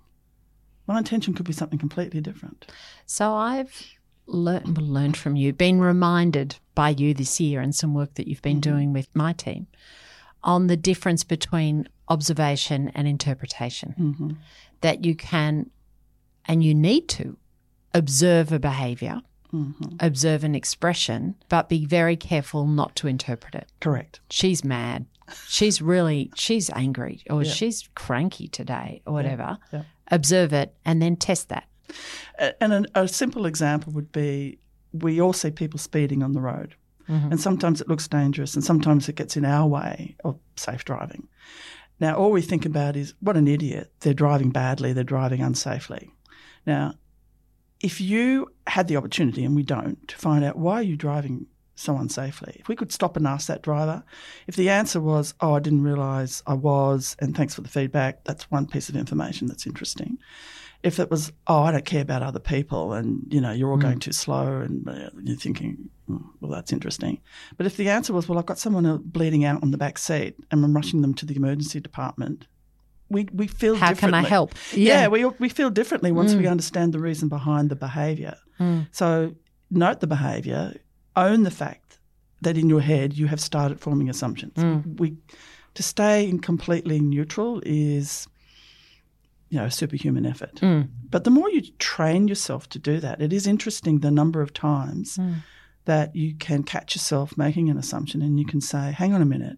My 0.88 0.98
intention 1.00 1.33
could 1.33 1.45
be 1.45 1.54
something 1.54 1.80
completely 1.80 2.22
different. 2.22 2.68
So 3.06 3.33
I've 3.33 3.95
learned, 4.27 4.77
well, 4.77 4.88
learned 4.88 5.18
from 5.18 5.36
you, 5.36 5.54
been 5.54 5.80
reminded 5.80 6.57
by 6.75 6.89
you 6.89 7.13
this 7.13 7.39
year 7.39 7.62
and 7.62 7.74
some 7.74 7.94
work 7.94 8.16
that 8.16 8.27
you've 8.27 8.42
been 8.42 8.60
mm-hmm. 8.60 8.72
doing 8.72 8.94
with 8.94 9.07
my 9.16 9.33
team 9.33 9.68
on 10.44 10.68
the 10.68 10.77
difference 10.77 11.24
between 11.24 11.89
observation 12.07 12.92
and 12.94 13.07
interpretation. 13.07 13.95
Mm-hmm. 14.00 14.31
That 14.81 15.06
you 15.06 15.16
can 15.16 15.72
and 16.48 16.63
you 16.63 16.75
need 16.75 17.07
to 17.10 17.38
observe 17.96 18.52
a 18.52 18.60
behavior, 18.60 19.22
mm-hmm. 19.52 19.96
observe 20.00 20.44
an 20.44 20.54
expression, 20.54 21.34
but 21.50 21.70
be 21.70 21.86
very 21.86 22.16
careful 22.16 22.68
not 22.68 22.96
to 22.98 23.08
interpret 23.08 23.56
it. 23.56 23.72
Correct. 23.80 24.20
She's 24.30 24.64
mad. 24.64 25.08
She's 25.48 25.82
really, 25.82 26.32
she's 26.36 26.70
angry 26.72 27.24
or 27.32 27.44
she's 27.44 27.90
cranky 27.96 28.48
today 28.48 29.02
or 29.08 29.14
whatever. 29.14 29.58
yeah. 29.74 29.84
Observe 30.12 30.54
it 30.54 30.75
and 30.86 31.02
then 31.02 31.16
test 31.16 31.50
that. 31.50 31.68
And 32.62 32.74
an, 32.74 32.88
a 32.94 33.08
simple 33.08 33.48
example 33.48 33.92
would 33.94 34.12
be 34.12 34.60
we 34.94 35.20
all 35.20 35.34
see 35.34 35.50
people 35.50 35.80
speeding 35.80 36.22
on 36.22 36.34
the 36.34 36.42
road. 36.42 36.75
Mm-hmm. 37.10 37.32
And 37.32 37.42
sometimes 37.42 37.82
it 37.82 37.88
looks 37.88 38.08
dangerous 38.08 38.54
and 38.54 38.64
sometimes 38.64 39.10
it 39.10 39.16
gets 39.16 39.36
in 39.36 39.46
our 39.46 39.68
way 39.68 40.16
of 40.24 40.38
safe 40.58 40.86
driving. 40.86 41.28
Now, 42.00 42.16
all 42.16 42.32
we 42.32 42.42
think 42.42 42.66
about 42.66 42.96
is 42.96 43.14
what 43.20 43.38
an 43.38 43.48
idiot. 43.48 43.92
They're 44.02 44.14
driving 44.14 44.50
badly, 44.52 44.94
they're 44.94 45.04
driving 45.04 45.42
unsafely. 45.42 46.10
Now, 46.66 46.94
if 47.82 48.00
you 48.00 48.51
had 48.67 48.88
the 48.88 48.98
opportunity, 48.98 49.44
and 49.44 49.55
we 49.55 49.63
don't, 49.63 50.08
to 50.08 50.15
find 50.17 50.44
out 50.44 50.58
why 50.58 50.75
are 50.75 50.84
you 50.84 50.96
driving 50.96 51.48
so 51.75 51.94
unsafely, 51.96 52.55
if 52.55 52.67
we 52.70 52.75
could 52.75 52.91
stop 52.91 53.17
and 53.17 53.27
ask 53.27 53.48
that 53.48 53.62
driver, 53.62 54.03
if 54.48 54.55
the 54.55 54.70
answer 54.70 55.01
was, 55.01 55.34
oh, 55.41 55.55
I 55.55 55.60
didn't 55.60 55.84
realise 55.84 56.41
I 56.48 56.53
was, 56.53 57.15
and 57.20 57.36
thanks 57.36 57.53
for 57.53 57.62
the 57.62 57.70
feedback, 57.70 58.24
that's 58.24 58.50
one 58.50 58.65
piece 58.65 58.89
of 58.89 58.96
information 58.96 59.48
that's 59.48 59.67
interesting. 59.67 60.17
If 60.84 61.00
it 61.00 61.10
was, 61.10 61.34
oh, 61.48 61.63
I 61.63 61.72
don't 61.72 61.86
care 61.86 62.01
about 62.01 62.22
other 62.22 62.39
people, 62.39 62.94
and 62.94 63.25
you 63.29 63.41
know 63.41 63.51
you're 63.51 63.72
all 63.72 63.77
going 63.77 64.00
too 64.00 64.12
slow, 64.12 64.62
and 64.62 64.88
uh, 64.88 65.10
you're 65.20 65.36
thinking, 65.36 65.89
"Hmm, 66.05 66.17
well, 66.39 66.51
that's 66.51 66.72
interesting. 66.72 67.20
But 67.58 67.65
if 67.65 67.75
the 67.75 67.89
answer 67.89 68.13
was, 68.13 68.29
well, 68.29 68.38
I've 68.38 68.46
got 68.46 68.60
someone 68.60 68.86
uh, 68.86 68.98
bleeding 68.98 69.46
out 69.46 69.63
on 69.63 69.72
the 69.72 69.79
back 69.79 69.98
seat, 69.98 70.36
and 70.51 70.63
I'm 70.63 70.75
rushing 70.75 71.01
them 71.01 71.15
to 71.15 71.25
the 71.25 71.36
emergency 71.36 71.79
department, 71.79 72.46
we 73.10 73.28
we 73.34 73.48
feel 73.48 73.76
How 73.76 73.94
can 73.94 74.14
I 74.14 74.22
help? 74.22 74.56
Yeah, 74.74 75.08
we 75.08 75.26
we 75.26 75.50
feel 75.50 75.70
differently 75.70 76.12
once 76.12 76.34
we 76.34 76.44
mm. 76.44 76.52
understand 76.52 76.94
the 76.94 77.00
reason 77.00 77.30
behind 77.30 77.70
the 77.70 77.76
behaviour. 77.76 78.36
Mm. 78.60 78.88
So 78.92 79.36
note 79.70 80.00
the 80.00 80.08
behaviour, 80.08 80.74
own 81.16 81.44
the 81.44 81.52
fact 81.52 82.00
that 82.42 82.58
in 82.58 82.70
your 82.70 82.82
head 82.82 83.14
you 83.14 83.28
have 83.28 83.40
started 83.40 83.80
forming 83.80 84.10
assumptions. 84.10 84.56
Mm. 84.56 85.00
We 85.00 85.18
to 85.76 85.84
stay 85.84 86.28
in 86.28 86.40
completely 86.40 87.00
neutral 87.00 87.62
is 87.66 88.28
you 89.50 89.60
know 89.60 89.66
a 89.66 89.72
superhuman 89.72 90.26
effort. 90.26 90.60
But 91.10 91.24
the 91.24 91.32
more 91.32 91.50
you 91.50 91.62
train 91.80 92.28
yourself 92.28 92.68
to 92.70 92.80
do 92.80 93.00
that, 93.00 93.22
it 93.22 93.32
is 93.32 93.48
interesting 93.48 94.00
the 94.00 94.12
number 94.12 94.42
of 94.42 94.54
times 94.54 95.20
that 95.86 96.16
you 96.16 96.34
can 96.36 96.64
catch 96.64 96.96
yourself 96.96 97.38
making 97.38 97.70
an 97.70 97.78
assumption 97.78 98.22
and 98.22 98.40
you 98.40 98.46
can 98.46 98.60
say, 98.60 98.92
hang 98.92 99.14
on 99.14 99.22
a 99.22 99.26
minute, 99.26 99.58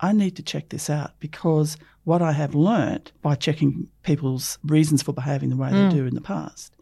I 0.00 0.12
need 0.12 0.36
to 0.36 0.42
check 0.42 0.68
this 0.68 0.90
out 0.90 1.18
because 1.20 1.76
what 2.04 2.22
I 2.22 2.32
have 2.32 2.54
learnt 2.54 3.12
by 3.22 3.34
checking 3.34 3.88
people's 4.02 4.58
reasons 4.64 5.02
for 5.02 5.12
behaving 5.12 5.50
the 5.50 5.56
way 5.56 5.70
they 5.70 5.76
mm. 5.76 5.90
do 5.90 6.06
in 6.06 6.14
the 6.14 6.20
past, 6.20 6.74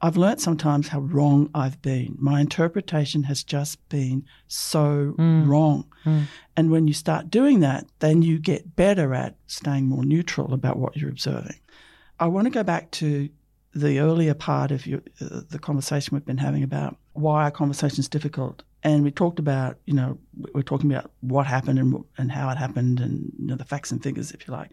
I've 0.00 0.16
learnt 0.16 0.40
sometimes 0.40 0.88
how 0.88 1.00
wrong 1.00 1.50
I've 1.54 1.80
been. 1.82 2.16
My 2.20 2.40
interpretation 2.40 3.24
has 3.24 3.42
just 3.42 3.86
been 3.88 4.24
so 4.46 5.14
mm. 5.18 5.46
wrong. 5.46 5.86
Mm. 6.04 6.24
And 6.56 6.70
when 6.70 6.86
you 6.86 6.94
start 6.94 7.30
doing 7.30 7.60
that, 7.60 7.86
then 7.98 8.22
you 8.22 8.38
get 8.38 8.76
better 8.76 9.12
at 9.14 9.36
staying 9.46 9.86
more 9.86 10.04
neutral 10.04 10.54
about 10.54 10.78
what 10.78 10.96
you're 10.96 11.10
observing. 11.10 11.58
I 12.20 12.26
want 12.26 12.46
to 12.46 12.50
go 12.50 12.62
back 12.62 12.90
to 12.92 13.28
the 13.74 13.98
earlier 14.00 14.34
part 14.34 14.70
of 14.70 14.86
your, 14.86 15.00
uh, 15.20 15.40
the 15.50 15.58
conversation 15.58 16.14
we've 16.14 16.24
been 16.24 16.38
having 16.38 16.62
about 16.62 16.96
why 17.12 17.44
our 17.44 17.50
conversation 17.50 18.00
is 18.00 18.08
difficult. 18.08 18.62
And 18.82 19.02
we 19.02 19.10
talked 19.10 19.38
about, 19.38 19.76
you 19.86 19.94
know, 19.94 20.18
we're 20.54 20.62
talking 20.62 20.92
about 20.92 21.10
what 21.20 21.46
happened 21.46 21.78
and, 21.78 22.04
and 22.16 22.30
how 22.30 22.48
it 22.50 22.58
happened 22.58 23.00
and, 23.00 23.32
you 23.38 23.46
know, 23.46 23.56
the 23.56 23.64
facts 23.64 23.90
and 23.90 24.02
figures, 24.02 24.30
if 24.30 24.46
you 24.46 24.54
like, 24.54 24.70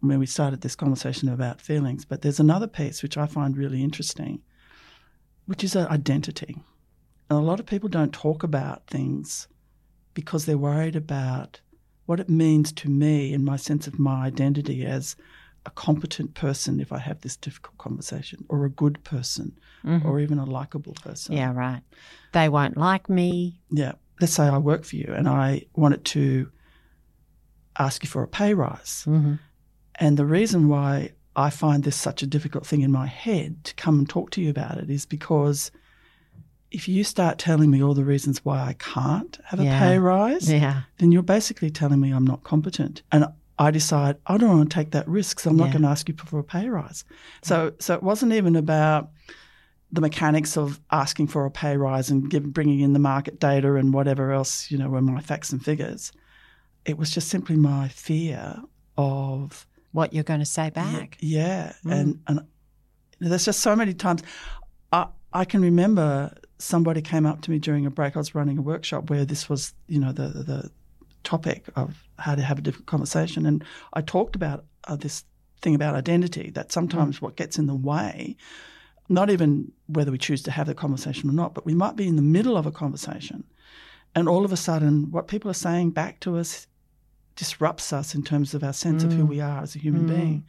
when 0.00 0.18
we 0.18 0.26
started 0.26 0.62
this 0.62 0.74
conversation 0.74 1.28
about 1.28 1.60
feelings. 1.60 2.04
But 2.04 2.22
there's 2.22 2.40
another 2.40 2.66
piece 2.66 3.02
which 3.02 3.18
I 3.18 3.26
find 3.26 3.56
really 3.56 3.82
interesting, 3.82 4.40
which 5.46 5.62
is 5.62 5.76
identity. 5.76 6.56
And 7.28 7.38
a 7.38 7.42
lot 7.42 7.60
of 7.60 7.66
people 7.66 7.88
don't 7.88 8.12
talk 8.12 8.42
about 8.42 8.86
things 8.86 9.48
because 10.14 10.46
they're 10.46 10.58
worried 10.58 10.96
about 10.96 11.60
what 12.06 12.20
it 12.20 12.28
means 12.28 12.72
to 12.72 12.90
me 12.90 13.32
and 13.32 13.44
my 13.44 13.56
sense 13.56 13.86
of 13.86 13.98
my 13.98 14.24
identity 14.24 14.84
as 14.84 15.14
a 15.64 15.70
competent 15.70 16.34
person 16.34 16.80
if 16.80 16.92
I 16.92 16.98
have 16.98 17.20
this 17.20 17.36
difficult 17.36 17.78
conversation, 17.78 18.44
or 18.48 18.64
a 18.64 18.70
good 18.70 19.02
person, 19.04 19.58
mm-hmm. 19.84 20.06
or 20.06 20.20
even 20.20 20.38
a 20.38 20.44
likable 20.44 20.94
person. 20.94 21.36
Yeah, 21.36 21.52
right. 21.52 21.82
They 22.32 22.48
won't 22.48 22.76
like 22.76 23.08
me. 23.08 23.60
Yeah. 23.70 23.92
Let's 24.20 24.32
say 24.32 24.44
I 24.44 24.58
work 24.58 24.84
for 24.84 24.96
you 24.96 25.12
and 25.16 25.28
I 25.28 25.66
wanted 25.74 26.04
to 26.06 26.50
ask 27.78 28.02
you 28.02 28.08
for 28.08 28.22
a 28.22 28.28
pay 28.28 28.54
rise. 28.54 29.04
Mm-hmm. 29.06 29.34
And 29.96 30.16
the 30.16 30.26
reason 30.26 30.68
why 30.68 31.12
I 31.34 31.50
find 31.50 31.82
this 31.82 31.96
such 31.96 32.22
a 32.22 32.26
difficult 32.26 32.66
thing 32.66 32.82
in 32.82 32.92
my 32.92 33.06
head 33.06 33.64
to 33.64 33.74
come 33.74 33.98
and 33.98 34.08
talk 34.08 34.30
to 34.32 34.40
you 34.40 34.50
about 34.50 34.78
it 34.78 34.90
is 34.90 35.06
because 35.06 35.70
if 36.70 36.88
you 36.88 37.04
start 37.04 37.38
telling 37.38 37.70
me 37.70 37.82
all 37.82 37.94
the 37.94 38.04
reasons 38.04 38.44
why 38.44 38.60
I 38.60 38.74
can't 38.74 39.38
have 39.44 39.60
a 39.60 39.64
pay 39.64 39.98
rise, 39.98 40.50
yeah. 40.50 40.82
then 40.98 41.12
you're 41.12 41.22
basically 41.22 41.70
telling 41.70 42.00
me 42.00 42.10
I'm 42.10 42.26
not 42.26 42.44
competent. 42.44 43.02
And 43.12 43.26
I 43.58 43.70
decide 43.70 44.16
I 44.26 44.36
don't 44.36 44.56
want 44.56 44.70
to 44.70 44.74
take 44.74 44.92
that 44.92 45.06
risk, 45.08 45.40
so 45.40 45.50
I'm 45.50 45.58
yeah. 45.58 45.64
not 45.64 45.72
going 45.72 45.82
to 45.82 45.88
ask 45.88 46.08
you 46.08 46.14
for 46.16 46.38
a 46.38 46.44
pay 46.44 46.68
rise. 46.68 47.04
So, 47.42 47.72
so 47.78 47.94
it 47.94 48.02
wasn't 48.02 48.32
even 48.32 48.56
about 48.56 49.10
the 49.92 50.00
mechanics 50.00 50.56
of 50.56 50.80
asking 50.90 51.26
for 51.28 51.44
a 51.44 51.50
pay 51.50 51.76
rise 51.76 52.10
and 52.10 52.30
give, 52.30 52.50
bringing 52.52 52.80
in 52.80 52.94
the 52.94 52.98
market 52.98 53.38
data 53.38 53.74
and 53.74 53.92
whatever 53.92 54.32
else, 54.32 54.70
you 54.70 54.78
know, 54.78 54.88
were 54.88 55.02
my 55.02 55.20
facts 55.20 55.52
and 55.52 55.62
figures. 55.62 56.12
It 56.86 56.96
was 56.96 57.10
just 57.10 57.28
simply 57.28 57.56
my 57.56 57.88
fear 57.88 58.62
of 58.96 59.66
what 59.92 60.14
you're 60.14 60.24
going 60.24 60.40
to 60.40 60.46
say 60.46 60.70
back. 60.70 61.18
Yeah, 61.20 61.74
mm. 61.84 61.92
and 61.92 62.20
and 62.26 62.40
there's 63.20 63.44
just 63.44 63.60
so 63.60 63.76
many 63.76 63.94
times. 63.94 64.22
I 64.92 65.06
I 65.32 65.44
can 65.44 65.60
remember 65.60 66.34
somebody 66.58 67.02
came 67.02 67.26
up 67.26 67.42
to 67.42 67.50
me 67.50 67.58
during 67.58 67.86
a 67.86 67.90
break. 67.90 68.16
I 68.16 68.18
was 68.18 68.34
running 68.34 68.58
a 68.58 68.62
workshop 68.62 69.10
where 69.10 69.24
this 69.24 69.48
was, 69.48 69.74
you 69.86 70.00
know, 70.00 70.12
the 70.12 70.28
the 70.28 70.70
topic 71.22 71.66
of 71.76 72.06
how 72.18 72.34
to 72.34 72.42
have 72.42 72.58
a 72.58 72.62
difficult 72.62 72.86
conversation, 72.86 73.46
and 73.46 73.64
I 73.92 74.02
talked 74.02 74.36
about 74.36 74.64
uh, 74.88 74.96
this 74.96 75.24
thing 75.60 75.74
about 75.74 75.94
identity. 75.94 76.50
That 76.50 76.72
sometimes 76.72 77.18
mm. 77.18 77.22
what 77.22 77.36
gets 77.36 77.58
in 77.58 77.66
the 77.66 77.74
way, 77.74 78.36
not 79.08 79.30
even 79.30 79.72
whether 79.86 80.10
we 80.10 80.18
choose 80.18 80.42
to 80.42 80.50
have 80.50 80.66
the 80.66 80.74
conversation 80.74 81.30
or 81.30 81.34
not, 81.34 81.54
but 81.54 81.66
we 81.66 81.74
might 81.74 81.96
be 81.96 82.08
in 82.08 82.16
the 82.16 82.22
middle 82.22 82.56
of 82.56 82.66
a 82.66 82.72
conversation, 82.72 83.44
and 84.14 84.28
all 84.28 84.44
of 84.44 84.52
a 84.52 84.56
sudden, 84.56 85.10
what 85.10 85.28
people 85.28 85.50
are 85.50 85.54
saying 85.54 85.90
back 85.90 86.20
to 86.20 86.36
us 86.36 86.66
disrupts 87.36 87.92
us 87.92 88.14
in 88.14 88.22
terms 88.22 88.54
of 88.54 88.62
our 88.62 88.72
sense 88.72 89.02
mm. 89.02 89.06
of 89.06 89.12
who 89.14 89.24
mm. 89.24 89.28
we 89.28 89.40
are 89.40 89.62
as 89.62 89.74
a 89.74 89.78
human 89.78 90.04
mm. 90.04 90.08
being. 90.08 90.44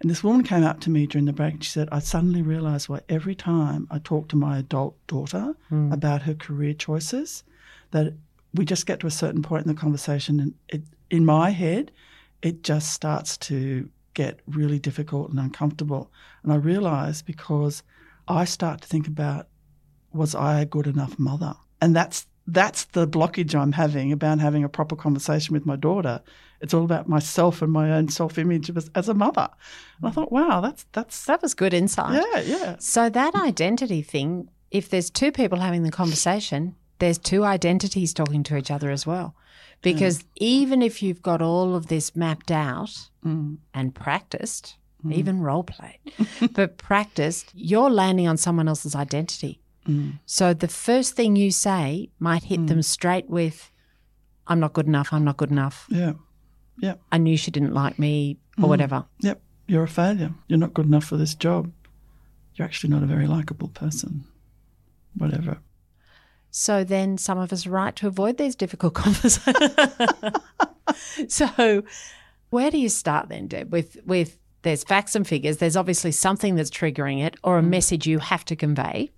And 0.00 0.10
this 0.10 0.24
woman 0.24 0.42
came 0.42 0.64
up 0.64 0.80
to 0.80 0.90
me 0.90 1.06
during 1.06 1.26
the 1.26 1.32
break 1.32 1.54
and 1.54 1.64
she 1.64 1.70
said, 1.70 1.88
I 1.92 1.98
suddenly 1.98 2.42
realized 2.42 2.88
why 2.88 3.00
every 3.08 3.34
time 3.34 3.86
I 3.90 3.98
talk 3.98 4.28
to 4.28 4.36
my 4.36 4.58
adult 4.58 4.96
daughter 5.06 5.54
mm. 5.70 5.92
about 5.92 6.22
her 6.22 6.34
career 6.34 6.74
choices, 6.74 7.44
that 7.90 8.14
we 8.54 8.64
just 8.64 8.86
get 8.86 9.00
to 9.00 9.06
a 9.06 9.10
certain 9.10 9.42
point 9.42 9.66
in 9.66 9.74
the 9.74 9.80
conversation 9.80 10.40
and 10.40 10.54
it, 10.68 10.82
in 11.10 11.24
my 11.24 11.50
head, 11.50 11.90
it 12.42 12.62
just 12.62 12.92
starts 12.92 13.36
to 13.38 13.88
get 14.14 14.40
really 14.46 14.78
difficult 14.78 15.30
and 15.30 15.38
uncomfortable. 15.38 16.10
And 16.42 16.52
I 16.52 16.56
realize 16.56 17.22
because 17.22 17.82
I 18.28 18.44
start 18.44 18.82
to 18.82 18.88
think 18.88 19.06
about, 19.06 19.48
was 20.12 20.34
I 20.34 20.60
a 20.60 20.66
good 20.66 20.86
enough 20.86 21.18
mother? 21.18 21.54
And 21.80 21.96
that's 21.96 22.26
that's 22.46 22.84
the 22.86 23.06
blockage 23.06 23.54
I'm 23.54 23.72
having 23.72 24.10
about 24.10 24.40
having 24.40 24.64
a 24.64 24.68
proper 24.68 24.96
conversation 24.96 25.52
with 25.52 25.64
my 25.64 25.76
daughter. 25.76 26.20
It's 26.60 26.74
all 26.74 26.84
about 26.84 27.08
myself 27.08 27.62
and 27.62 27.72
my 27.72 27.92
own 27.92 28.08
self 28.08 28.36
image 28.38 28.70
as 28.94 29.08
a 29.08 29.14
mother. 29.14 29.48
And 29.98 30.08
I 30.08 30.10
thought, 30.10 30.32
wow, 30.32 30.60
that's 30.60 30.84
that's 30.92 31.24
that 31.26 31.42
was 31.42 31.54
good 31.54 31.72
insight. 31.72 32.22
Yeah, 32.32 32.40
yeah. 32.40 32.76
So 32.78 33.08
that 33.08 33.34
identity 33.34 34.02
thing, 34.02 34.48
if 34.70 34.88
there's 34.88 35.10
two 35.10 35.32
people 35.32 35.58
having 35.58 35.82
the 35.82 35.90
conversation, 35.90 36.74
there's 37.02 37.18
two 37.18 37.42
identities 37.42 38.14
talking 38.14 38.44
to 38.44 38.56
each 38.56 38.70
other 38.70 38.88
as 38.88 39.04
well. 39.04 39.34
Because 39.82 40.20
mm. 40.20 40.26
even 40.36 40.82
if 40.82 41.02
you've 41.02 41.20
got 41.20 41.42
all 41.42 41.74
of 41.74 41.88
this 41.88 42.14
mapped 42.14 42.52
out 42.52 43.08
mm. 43.26 43.56
and 43.74 43.92
practiced, 43.92 44.76
mm. 45.04 45.12
even 45.12 45.40
role 45.40 45.64
played, 45.64 45.98
but 46.52 46.78
practiced, 46.78 47.50
you're 47.56 47.90
landing 47.90 48.28
on 48.28 48.36
someone 48.36 48.68
else's 48.68 48.94
identity. 48.94 49.60
Mm. 49.88 50.20
So 50.26 50.54
the 50.54 50.68
first 50.68 51.16
thing 51.16 51.34
you 51.34 51.50
say 51.50 52.10
might 52.20 52.44
hit 52.44 52.60
mm. 52.60 52.68
them 52.68 52.82
straight 52.82 53.28
with, 53.28 53.72
I'm 54.46 54.60
not 54.60 54.72
good 54.72 54.86
enough, 54.86 55.08
I'm 55.12 55.24
not 55.24 55.38
good 55.38 55.50
enough. 55.50 55.86
Yeah. 55.88 56.12
Yeah. 56.78 56.94
I 57.10 57.18
knew 57.18 57.36
she 57.36 57.50
didn't 57.50 57.74
like 57.74 57.98
me 57.98 58.38
or 58.58 58.66
mm. 58.66 58.68
whatever. 58.68 59.06
Yep. 59.22 59.40
You're 59.66 59.82
a 59.82 59.88
failure. 59.88 60.34
You're 60.46 60.60
not 60.60 60.72
good 60.72 60.86
enough 60.86 61.04
for 61.06 61.16
this 61.16 61.34
job. 61.34 61.72
You're 62.54 62.64
actually 62.64 62.90
not 62.90 63.02
a 63.02 63.06
very 63.06 63.26
likable 63.26 63.68
person. 63.68 64.24
Whatever. 65.16 65.58
So 66.52 66.84
then 66.84 67.18
some 67.18 67.38
of 67.38 67.52
us 67.52 67.66
are 67.66 67.70
right 67.70 67.96
to 67.96 68.06
avoid 68.06 68.38
these 68.38 68.54
difficult 68.54 68.94
conversations. 69.04 70.36
so 71.28 71.82
where 72.50 72.70
do 72.70 72.78
you 72.78 72.88
start 72.88 73.28
then, 73.28 73.48
Deb? 73.48 73.72
With 73.72 73.96
with 74.06 74.38
there's 74.62 74.84
facts 74.84 75.16
and 75.16 75.26
figures. 75.26 75.56
There's 75.56 75.76
obviously 75.76 76.12
something 76.12 76.54
that's 76.54 76.70
triggering 76.70 77.20
it 77.20 77.36
or 77.42 77.58
a 77.58 77.62
mm. 77.62 77.68
message 77.68 78.06
you 78.06 78.20
have 78.20 78.44
to 78.44 78.54
convey 78.54 79.10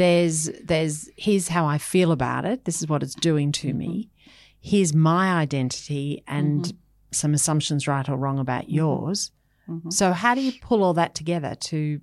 there's 0.00 0.50
there's 0.64 1.10
here's 1.16 1.48
how 1.48 1.66
I 1.66 1.76
feel 1.76 2.10
about 2.10 2.46
it. 2.46 2.64
This 2.64 2.80
is 2.80 2.88
what 2.88 3.02
it's 3.02 3.14
doing 3.14 3.52
to 3.52 3.74
me. 3.74 4.08
Mm-hmm. 4.08 4.30
Here's 4.60 4.94
my 4.94 5.34
identity 5.34 6.22
and 6.26 6.64
mm-hmm. 6.64 6.76
some 7.12 7.34
assumptions 7.34 7.86
right 7.86 8.08
or 8.08 8.16
wrong 8.16 8.38
about 8.38 8.62
mm-hmm. 8.62 8.76
yours. 8.76 9.30
Mm-hmm. 9.68 9.90
So 9.90 10.12
how 10.12 10.34
do 10.34 10.40
you 10.40 10.52
pull 10.62 10.82
all 10.82 10.94
that 10.94 11.14
together 11.14 11.54
to 11.54 12.00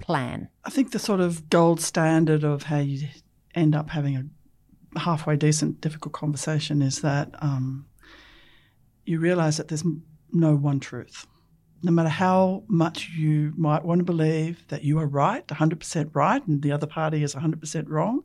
plan? 0.00 0.48
I 0.64 0.70
think 0.70 0.92
the 0.92 0.98
sort 0.98 1.20
of 1.20 1.50
gold 1.50 1.82
standard 1.82 2.42
of 2.42 2.64
how 2.64 2.78
you 2.78 3.06
end 3.54 3.74
up 3.74 3.90
having 3.90 4.16
a 4.16 4.98
halfway 4.98 5.36
decent 5.36 5.80
difficult 5.80 6.12
conversation 6.12 6.82
is 6.82 7.00
that 7.00 7.30
um, 7.40 7.86
you 9.04 9.18
realize 9.18 9.56
that 9.56 9.68
there's 9.68 9.84
no 10.32 10.54
one 10.54 10.80
truth 10.80 11.26
no 11.84 11.92
matter 11.92 12.08
how 12.08 12.64
much 12.66 13.10
you 13.10 13.52
might 13.56 13.84
want 13.84 13.98
to 13.98 14.04
believe 14.04 14.66
that 14.68 14.82
you 14.82 14.98
are 14.98 15.06
right, 15.06 15.46
100% 15.46 16.10
right, 16.14 16.44
and 16.46 16.62
the 16.62 16.72
other 16.72 16.86
party 16.86 17.22
is 17.22 17.34
100% 17.34 17.88
wrong, 17.88 18.24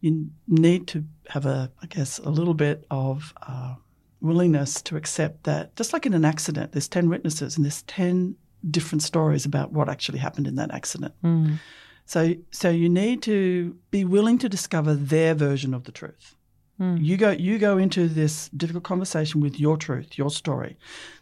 you 0.00 0.28
need 0.46 0.86
to 0.88 1.02
have 1.30 1.46
a, 1.46 1.72
I 1.82 1.86
guess, 1.86 2.18
a 2.18 2.28
little 2.28 2.52
bit 2.52 2.84
of 2.90 3.32
uh, 3.48 3.76
willingness 4.20 4.82
to 4.82 4.98
accept 4.98 5.44
that, 5.44 5.74
just 5.76 5.94
like 5.94 6.04
in 6.04 6.12
an 6.12 6.26
accident, 6.26 6.72
there's 6.72 6.88
10 6.88 7.08
witnesses 7.08 7.56
and 7.56 7.64
there's 7.64 7.82
10 7.84 8.36
different 8.70 9.02
stories 9.02 9.46
about 9.46 9.72
what 9.72 9.88
actually 9.88 10.18
happened 10.18 10.46
in 10.46 10.56
that 10.56 10.70
accident. 10.70 11.14
Mm. 11.24 11.58
So, 12.06 12.34
so 12.50 12.70
you 12.70 12.88
need 12.88 13.22
to 13.22 13.76
be 13.90 14.04
willing 14.04 14.38
to 14.38 14.48
discover 14.48 14.94
their 14.94 15.34
version 15.34 15.72
of 15.74 15.84
the 15.84 15.92
truth. 15.92 16.36
Mm. 16.80 17.04
You 17.04 17.16
go 17.16 17.30
you 17.30 17.58
go 17.58 17.78
into 17.78 18.08
this 18.08 18.48
difficult 18.48 18.82
conversation 18.82 19.40
with 19.40 19.60
your 19.60 19.76
truth, 19.76 20.18
your 20.18 20.30
story. 20.30 20.76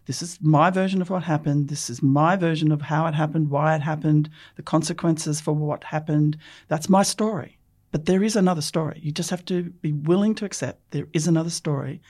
This 0.07 0.23
is 0.23 0.39
my 0.41 0.71
version 0.71 1.03
of 1.03 1.11
what 1.11 1.23
happened. 1.23 1.69
This 1.69 1.91
is 1.91 2.03
my 2.03 2.37
version 2.37 2.73
of 2.73 2.81
how 2.81 3.07
it 3.07 3.15
happened, 3.15 3.51
why 3.51 3.75
it 3.75 3.83
happened, 3.83 4.31
the 4.57 4.63
consequences 4.63 5.41
for 5.41 5.53
what 5.53 5.85
happened. 5.85 6.39
That's 6.69 6.89
my 6.89 7.03
story. 7.03 7.59
But 7.91 8.07
there 8.07 8.23
is 8.23 8.35
another 8.35 8.63
story. 8.63 8.99
You 9.03 9.13
just 9.13 9.29
have 9.29 9.45
to 9.47 9.65
be 9.65 9.93
willing 9.93 10.35
to 10.37 10.47
accept 10.47 10.91
there 10.91 11.07
is 11.13 11.27
another 11.27 11.51
story. 11.51 12.01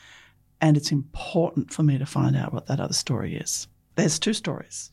And 0.61 0.77
it's 0.77 0.93
important 0.93 1.73
for 1.73 1.83
me 1.83 1.99
to 1.99 2.07
find 2.07 2.37
out 2.37 2.53
what 2.53 2.67
that 2.67 2.79
other 2.79 2.95
story 2.95 3.35
is. 3.35 3.67
There's 3.97 4.21
two 4.21 4.33
stories, 4.33 4.93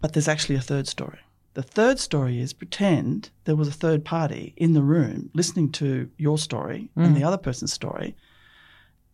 but 0.00 0.14
there's 0.14 0.28
actually 0.28 0.56
a 0.56 0.62
third 0.62 0.88
story. 0.88 1.18
The 1.56 1.62
third 1.62 1.98
story 1.98 2.38
is 2.38 2.52
pretend 2.52 3.30
there 3.44 3.56
was 3.56 3.66
a 3.66 3.72
third 3.72 4.04
party 4.04 4.52
in 4.58 4.74
the 4.74 4.82
room 4.82 5.30
listening 5.32 5.72
to 5.72 6.10
your 6.18 6.36
story 6.36 6.90
mm. 6.94 7.02
and 7.02 7.16
the 7.16 7.24
other 7.24 7.38
person's 7.38 7.72
story. 7.72 8.14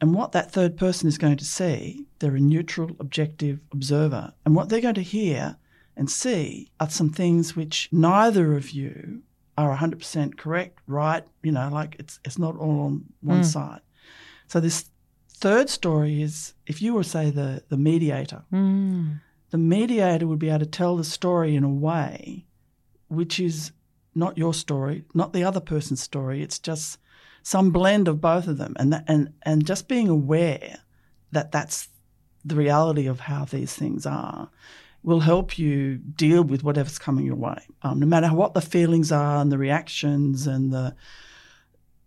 And 0.01 0.13
what 0.13 0.33
that 0.33 0.51
third 0.51 0.77
person 0.77 1.07
is 1.07 1.19
going 1.19 1.37
to 1.37 1.45
see, 1.45 2.05
they're 2.19 2.35
a 2.35 2.41
neutral, 2.41 2.97
objective 2.99 3.61
observer. 3.73 4.33
And 4.45 4.57
what 4.57 4.69
they're 4.69 4.81
going 4.81 4.97
to 4.97 5.03
hear 5.03 5.57
and 5.97 6.11
see 6.11 6.69
are 6.81 6.91
some 6.91 7.11
things 7.11 7.55
which 7.55 7.89
neither 7.93 8.57
of 8.57 8.73
you 8.73 9.23
are 9.57 9.77
100% 9.77 10.37
correct, 10.37 10.81
right? 10.89 11.23
You 11.45 11.53
know, 11.53 11.69
like 11.73 11.95
it's, 12.01 12.19
it's 12.25 12.41
not 12.41 12.57
all 12.57 12.81
on 12.81 13.05
one 13.21 13.43
mm. 13.43 13.45
side. 13.45 13.83
So 14.49 14.59
this 14.59 14.87
third 15.29 15.71
story 15.71 16.21
is 16.21 16.55
if 16.67 16.83
you 16.83 16.95
were, 16.95 17.05
say, 17.05 17.31
the, 17.31 17.63
the 17.69 17.77
mediator. 17.77 18.43
Mm 18.53 19.21
the 19.53 19.59
mediator 19.59 20.27
would 20.27 20.39
be 20.39 20.49
able 20.49 20.61
to 20.61 20.67
tell 20.67 20.97
the 20.97 21.05
story 21.05 21.55
in 21.55 21.63
a 21.63 21.69
way 21.69 22.47
which 23.09 23.39
is 23.39 23.71
not 24.15 24.39
your 24.39 24.55
story, 24.55 25.05
not 25.13 25.35
the 25.35 25.45
other 25.45 25.61
person's 25.61 26.01
story. 26.01 26.43
It's 26.43 26.59
just 26.59 26.99
some 27.43 27.71
blend 27.71 28.09
of 28.09 28.21
both 28.21 28.49
of 28.49 28.57
them, 28.57 28.75
and 28.79 28.93
that, 28.93 29.05
and 29.07 29.35
and 29.43 29.67
just 29.67 29.89
being 29.89 30.09
aware 30.09 30.79
that 31.33 31.53
that's 31.53 31.89
the 32.45 32.57
reality 32.57 33.07
of 33.07 33.21
how 33.21 33.45
these 33.45 33.75
things 33.75 34.07
are 34.07 34.51
will 35.03 35.21
help 35.21 35.59
you 35.59 35.97
deal 35.97 36.43
with 36.43 36.65
whatever's 36.65 36.99
coming 36.99 37.27
your 37.27 37.37
way, 37.37 37.59
um, 37.83 38.01
no 38.01 38.07
matter 38.07 38.29
what 38.29 38.55
the 38.55 38.61
feelings 38.61 39.13
are 39.13 39.43
and 39.43 39.53
the 39.53 39.59
reactions 39.59 40.47
and 40.47 40.73
the 40.73 40.95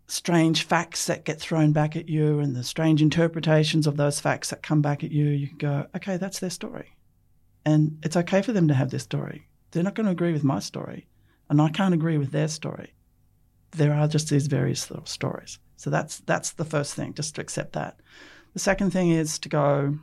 strange 0.08 0.64
facts 0.64 1.06
that 1.06 1.26
get 1.26 1.40
thrown 1.40 1.74
back 1.74 1.96
at 1.96 2.08
you 2.10 2.40
and 2.40 2.56
the 2.56 2.64
strange 2.64 3.02
interpretations 3.02 3.86
of 3.86 3.98
those 3.98 4.20
facts 4.20 4.50
that 4.50 4.64
come 4.64 4.82
back 4.82 5.04
at 5.04 5.12
you. 5.12 5.26
You 5.26 5.48
can 5.48 5.58
go, 5.58 5.88
okay, 5.96 6.18
that's 6.18 6.40
their 6.40 6.50
story. 6.50 6.95
And 7.66 7.98
it's 8.04 8.16
okay 8.18 8.42
for 8.42 8.54
them 8.54 8.68
to 8.68 8.74
have 8.74 8.92
their 8.92 9.00
story. 9.00 9.48
They're 9.72 9.84
not 9.84 9.96
going 9.96 10.06
to 10.06 10.12
agree 10.12 10.34
with 10.34 10.44
my 10.44 10.60
story, 10.60 11.08
and 11.50 11.62
I 11.62 11.70
can't 11.70 11.94
agree 11.94 12.18
with 12.18 12.32
their 12.32 12.48
story. 12.48 12.94
There 13.72 13.94
are 13.94 14.08
just 14.08 14.30
these 14.30 14.48
various 14.48 14.90
little 14.90 15.06
stories. 15.06 15.60
So 15.76 15.90
that's 15.90 16.20
that's 16.20 16.52
the 16.52 16.66
first 16.66 16.94
thing, 16.94 17.14
just 17.14 17.36
to 17.36 17.42
accept 17.42 17.74
that. 17.74 18.00
The 18.54 18.60
second 18.60 18.92
thing 18.92 19.10
is 19.10 19.38
to 19.40 19.50
go, 19.50 19.98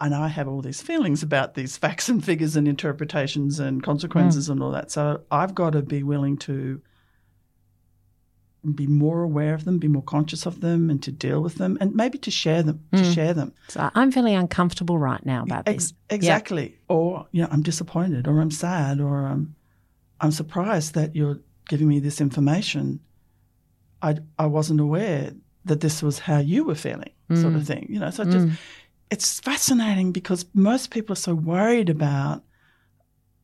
and 0.00 0.14
I 0.14 0.28
have 0.28 0.48
all 0.48 0.60
these 0.60 0.82
feelings 0.82 1.22
about 1.22 1.54
these 1.54 1.76
facts 1.76 2.08
and 2.08 2.22
figures 2.24 2.56
and 2.56 2.68
interpretations 2.68 3.58
and 3.58 3.82
consequences 3.82 4.48
mm. 4.48 4.52
and 4.52 4.62
all 4.62 4.72
that. 4.72 4.90
So 4.90 5.22
I've 5.30 5.54
got 5.54 5.70
to 5.70 5.82
be 5.82 6.02
willing 6.02 6.36
to 6.38 6.82
be 8.74 8.86
more 8.86 9.22
aware 9.22 9.54
of 9.54 9.64
them, 9.64 9.78
be 9.78 9.88
more 9.88 10.02
conscious 10.02 10.46
of 10.46 10.60
them, 10.60 10.90
and 10.90 11.02
to 11.02 11.10
deal 11.10 11.40
with 11.40 11.56
them, 11.56 11.78
and 11.80 11.94
maybe 11.94 12.18
to 12.18 12.30
share 12.30 12.62
them. 12.62 12.84
Mm. 12.92 12.98
To 12.98 13.12
share 13.12 13.34
them. 13.34 13.52
So 13.68 13.90
I'm 13.94 14.12
feeling 14.12 14.34
uncomfortable 14.34 14.98
right 14.98 15.24
now 15.24 15.42
about 15.44 15.68
Ex- 15.68 15.86
this. 15.86 15.94
Exactly. 16.10 16.62
Yep. 16.62 16.72
Or 16.88 17.26
you 17.32 17.42
know, 17.42 17.48
I'm 17.50 17.62
disappointed, 17.62 18.26
or 18.26 18.40
I'm 18.40 18.50
sad, 18.50 19.00
or 19.00 19.26
um, 19.26 19.54
I'm 20.20 20.32
surprised 20.32 20.94
that 20.94 21.16
you're 21.16 21.38
giving 21.68 21.88
me 21.88 22.00
this 22.00 22.20
information. 22.20 23.00
I 24.02 24.16
I 24.38 24.46
wasn't 24.46 24.80
aware 24.80 25.32
that 25.64 25.80
this 25.80 26.02
was 26.02 26.18
how 26.18 26.38
you 26.38 26.64
were 26.64 26.74
feeling, 26.74 27.12
mm. 27.30 27.40
sort 27.40 27.54
of 27.54 27.62
mm. 27.62 27.66
thing. 27.66 27.86
You 27.88 28.00
know, 28.00 28.10
so 28.10 28.24
just 28.24 28.46
mm. 28.46 28.52
it's 29.10 29.40
fascinating 29.40 30.12
because 30.12 30.44
most 30.54 30.90
people 30.90 31.14
are 31.14 31.16
so 31.16 31.34
worried 31.34 31.88
about 31.88 32.42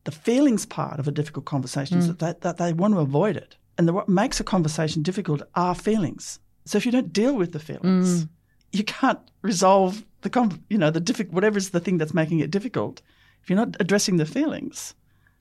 the 0.03 0.11
feelings 0.11 0.65
part 0.65 0.99
of 0.99 1.07
a 1.07 1.11
difficult 1.11 1.45
conversation 1.45 1.99
mm. 1.99 2.07
that, 2.07 2.19
they, 2.19 2.33
that 2.41 2.57
they 2.57 2.71
want 2.71 2.93
to 2.93 2.99
avoid 2.99 3.35
it. 3.35 3.57
And 3.77 3.87
the, 3.87 3.93
what 3.93 4.09
makes 4.09 4.39
a 4.39 4.43
conversation 4.43 5.03
difficult 5.03 5.41
are 5.55 5.75
feelings. 5.75 6.39
So 6.65 6.77
if 6.77 6.85
you 6.85 6.91
don't 6.91 7.13
deal 7.13 7.35
with 7.35 7.53
the 7.53 7.59
feelings, 7.59 8.25
mm. 8.25 8.29
you 8.71 8.83
can't 8.83 9.19
resolve 9.41 10.03
the 10.21 10.59
you 10.69 10.77
know 10.77 10.91
the 10.91 10.99
difficult 10.99 11.33
whatever 11.33 11.57
is 11.57 11.69
the 11.69 11.79
thing 11.79 11.97
that's 11.97 12.13
making 12.13 12.39
it 12.39 12.51
difficult. 12.51 13.01
If 13.41 13.49
you're 13.49 13.57
not 13.57 13.77
addressing 13.79 14.17
the 14.17 14.25
feelings, 14.25 14.93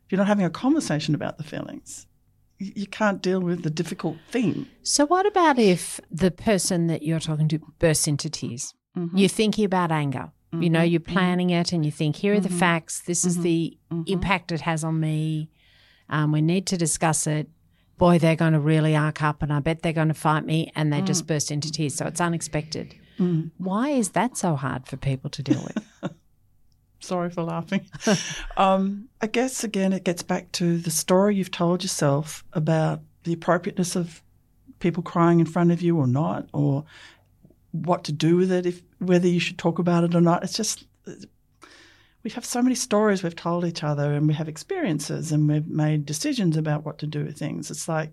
if 0.05 0.13
you're 0.13 0.19
not 0.19 0.29
having 0.29 0.45
a 0.45 0.51
conversation 0.51 1.15
about 1.15 1.39
the 1.39 1.45
feelings, 1.45 2.07
you, 2.59 2.73
you 2.77 2.87
can't 2.87 3.23
deal 3.23 3.41
with 3.41 3.63
the 3.63 3.71
difficult 3.71 4.19
thing. 4.31 4.67
So 4.83 5.07
what 5.07 5.27
about 5.27 5.59
if 5.59 6.01
the 6.11 6.31
person 6.31 6.87
that 6.87 7.03
you're 7.03 7.21
talking 7.21 7.49
to 7.49 7.59
bursts 7.79 8.07
into 8.07 8.31
tears? 8.31 8.75
Mm-hmm. 8.97 9.17
You're 9.17 9.29
thinking 9.29 9.65
about 9.65 9.91
anger. 9.91 10.31
Mm-hmm. 10.53 10.63
You 10.63 10.71
know, 10.71 10.79
mm-hmm. 10.81 10.91
you're 10.91 11.01
mm-hmm. 11.01 11.13
planning 11.13 11.51
it 11.51 11.73
and 11.73 11.85
you 11.85 11.91
think, 11.91 12.17
here 12.17 12.35
are 12.35 12.41
the 12.41 12.49
mm-hmm. 12.49 12.59
facts. 12.59 13.01
This 13.01 13.25
is 13.25 13.35
mm-hmm. 13.35 13.43
the 13.43 13.79
impact 14.07 14.53
it 14.53 14.61
has 14.61 14.85
on 14.85 15.01
me. 15.01 15.51
Um, 16.09 16.31
we 16.31 16.41
need 16.41 16.67
to 16.69 16.77
discuss 16.77 17.27
it 17.27 17.49
boy, 17.99 18.19
they're 18.19 18.37
going 18.37 18.53
to 18.53 18.61
really 18.61 18.95
arc 18.95 19.23
up 19.23 19.43
and 19.43 19.53
I 19.53 19.61
bet 19.61 19.83
they're 19.83 19.93
going 19.93 20.09
to 20.09 20.15
fight 20.15 20.45
me. 20.45 20.73
And 20.75 20.93
they 20.93 21.01
mm. 21.01 21.07
just 21.07 21.27
burst 21.27 21.51
into 21.51 21.71
tears. 21.71 21.95
So 21.95 22.07
it's 22.07 22.21
unexpected. 22.21 22.95
Mm. 23.19 23.51
Why 23.59 23.91
is 23.91 24.11
that 24.11 24.37
so 24.37 24.57
hard 24.57 24.87
for 24.87 24.97
people 24.97 25.31
to 25.31 25.43
deal 25.43 25.63
with? 25.63 26.13
Sorry 27.01 27.31
for 27.31 27.43
laughing. 27.43 27.87
um, 28.57 29.09
I 29.21 29.27
guess, 29.27 29.65
again, 29.65 29.93
it 29.93 30.05
gets 30.05 30.23
back 30.23 30.53
to 30.53 30.79
the 30.79 30.91
story 30.91 31.37
you've 31.37 31.51
told 31.51 31.83
yourself 31.83 32.45
about 32.53 33.01
the 33.25 33.33
appropriateness 33.33 33.97
of 33.97 34.23
people 34.79 35.03
crying 35.03 35.41
in 35.41 35.47
front 35.47 35.73
of 35.73 35.83
you 35.83 35.97
or 35.97 36.07
not, 36.07 36.49
or 36.53 36.85
what 37.73 38.05
to 38.05 38.13
do 38.13 38.37
with 38.37 38.51
it, 38.51 38.67
if 38.67 38.83
whether 38.99 39.29
you 39.29 39.41
should 39.41 39.59
talk 39.59 39.79
about 39.79 40.05
it 40.05 40.15
or 40.15 40.21
not. 40.21 40.43
It's 40.43 40.53
just 40.53 40.87
we 42.27 42.31
have 42.33 42.45
so 42.45 42.61
many 42.61 42.75
stories 42.75 43.23
we've 43.23 43.37
told 43.37 43.65
each 43.65 43.85
other 43.85 44.13
and 44.13 44.27
we 44.27 44.35
have 44.35 44.49
experiences 44.49 45.31
and 45.31 45.49
we've 45.49 45.69
made 45.69 46.05
decisions 46.05 46.57
about 46.57 46.85
what 46.85 46.99
to 46.99 47.07
do 47.07 47.25
with 47.25 47.39
things. 47.39 47.71
It's 47.71 47.87
like 47.87 48.11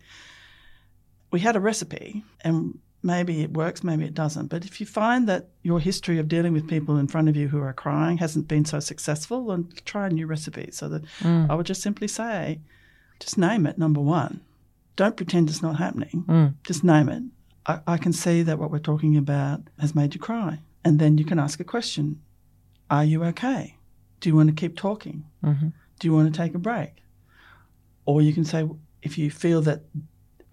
we 1.32 1.39
had 1.39 1.56
a 1.56 1.60
recipe 1.60 2.23
and 2.41 2.78
maybe 3.02 3.41
it 3.41 3.54
works, 3.54 3.84
maybe 3.84 4.06
it 4.06 4.13
doesn't. 4.13 4.52
But 4.52 4.65
if 4.65 4.80
you 4.80 4.86
find 4.86 5.28
that 5.30 5.47
your 5.63 5.80
history 5.80 6.19
of 6.19 6.28
dealing 6.28 6.54
with 6.54 6.69
people 6.69 6.97
in 6.97 7.08
front 7.08 7.28
of 7.28 7.36
you 7.36 7.47
who 7.47 7.60
are 7.60 7.73
crying 7.73 8.19
hasn't 8.19 8.47
been 8.47 8.65
so 8.65 8.80
successful, 8.80 9.47
then 9.47 9.67
try 9.84 10.06
a 10.06 10.12
new 10.12 10.28
recipe. 10.28 10.69
So 10.69 10.89
that 10.89 11.06
mm. 11.21 11.49
I 11.49 11.56
would 11.56 11.65
just 11.65 11.82
simply 11.82 12.08
say, 12.08 12.60
just 13.19 13.39
name 13.39 13.65
it, 13.65 13.80
number 13.80 13.99
one. 13.99 14.41
Don't 14.95 15.17
pretend 15.17 15.49
it's 15.49 15.63
not 15.63 15.78
happening. 15.78 16.23
Mm. 16.28 16.54
Just 16.63 16.84
name 16.84 17.10
it. 17.10 17.23
I, 17.65 17.80
I 17.88 17.97
can 17.97 18.13
see 18.13 18.43
that 18.43 18.60
what 18.60 18.69
we're 18.69 18.78
talking 18.78 19.17
about 19.17 19.62
has 19.80 19.95
made 19.95 20.13
you 20.13 20.21
cry. 20.21 20.60
And 20.86 20.99
then 20.99 21.17
you 21.17 21.26
can 21.26 21.39
ask 21.39 21.60
a 21.60 21.63
question 21.63 22.21
Are 22.91 23.04
you 23.04 23.23
okay? 23.23 23.78
Do 24.23 24.29
you 24.29 24.38
want 24.38 24.47
to 24.47 24.55
keep 24.55 24.77
talking? 24.77 25.25
Mm-hmm. 25.43 25.67
Do 25.99 26.07
you 26.07 26.13
want 26.13 26.33
to 26.33 26.38
take 26.38 26.55
a 26.55 26.57
break? 26.57 27.03
Or 28.05 28.21
you 28.21 28.31
can 28.31 28.45
say, 28.45 28.65
if 29.01 29.17
you 29.17 29.29
feel 29.29 29.62
that 29.63 29.81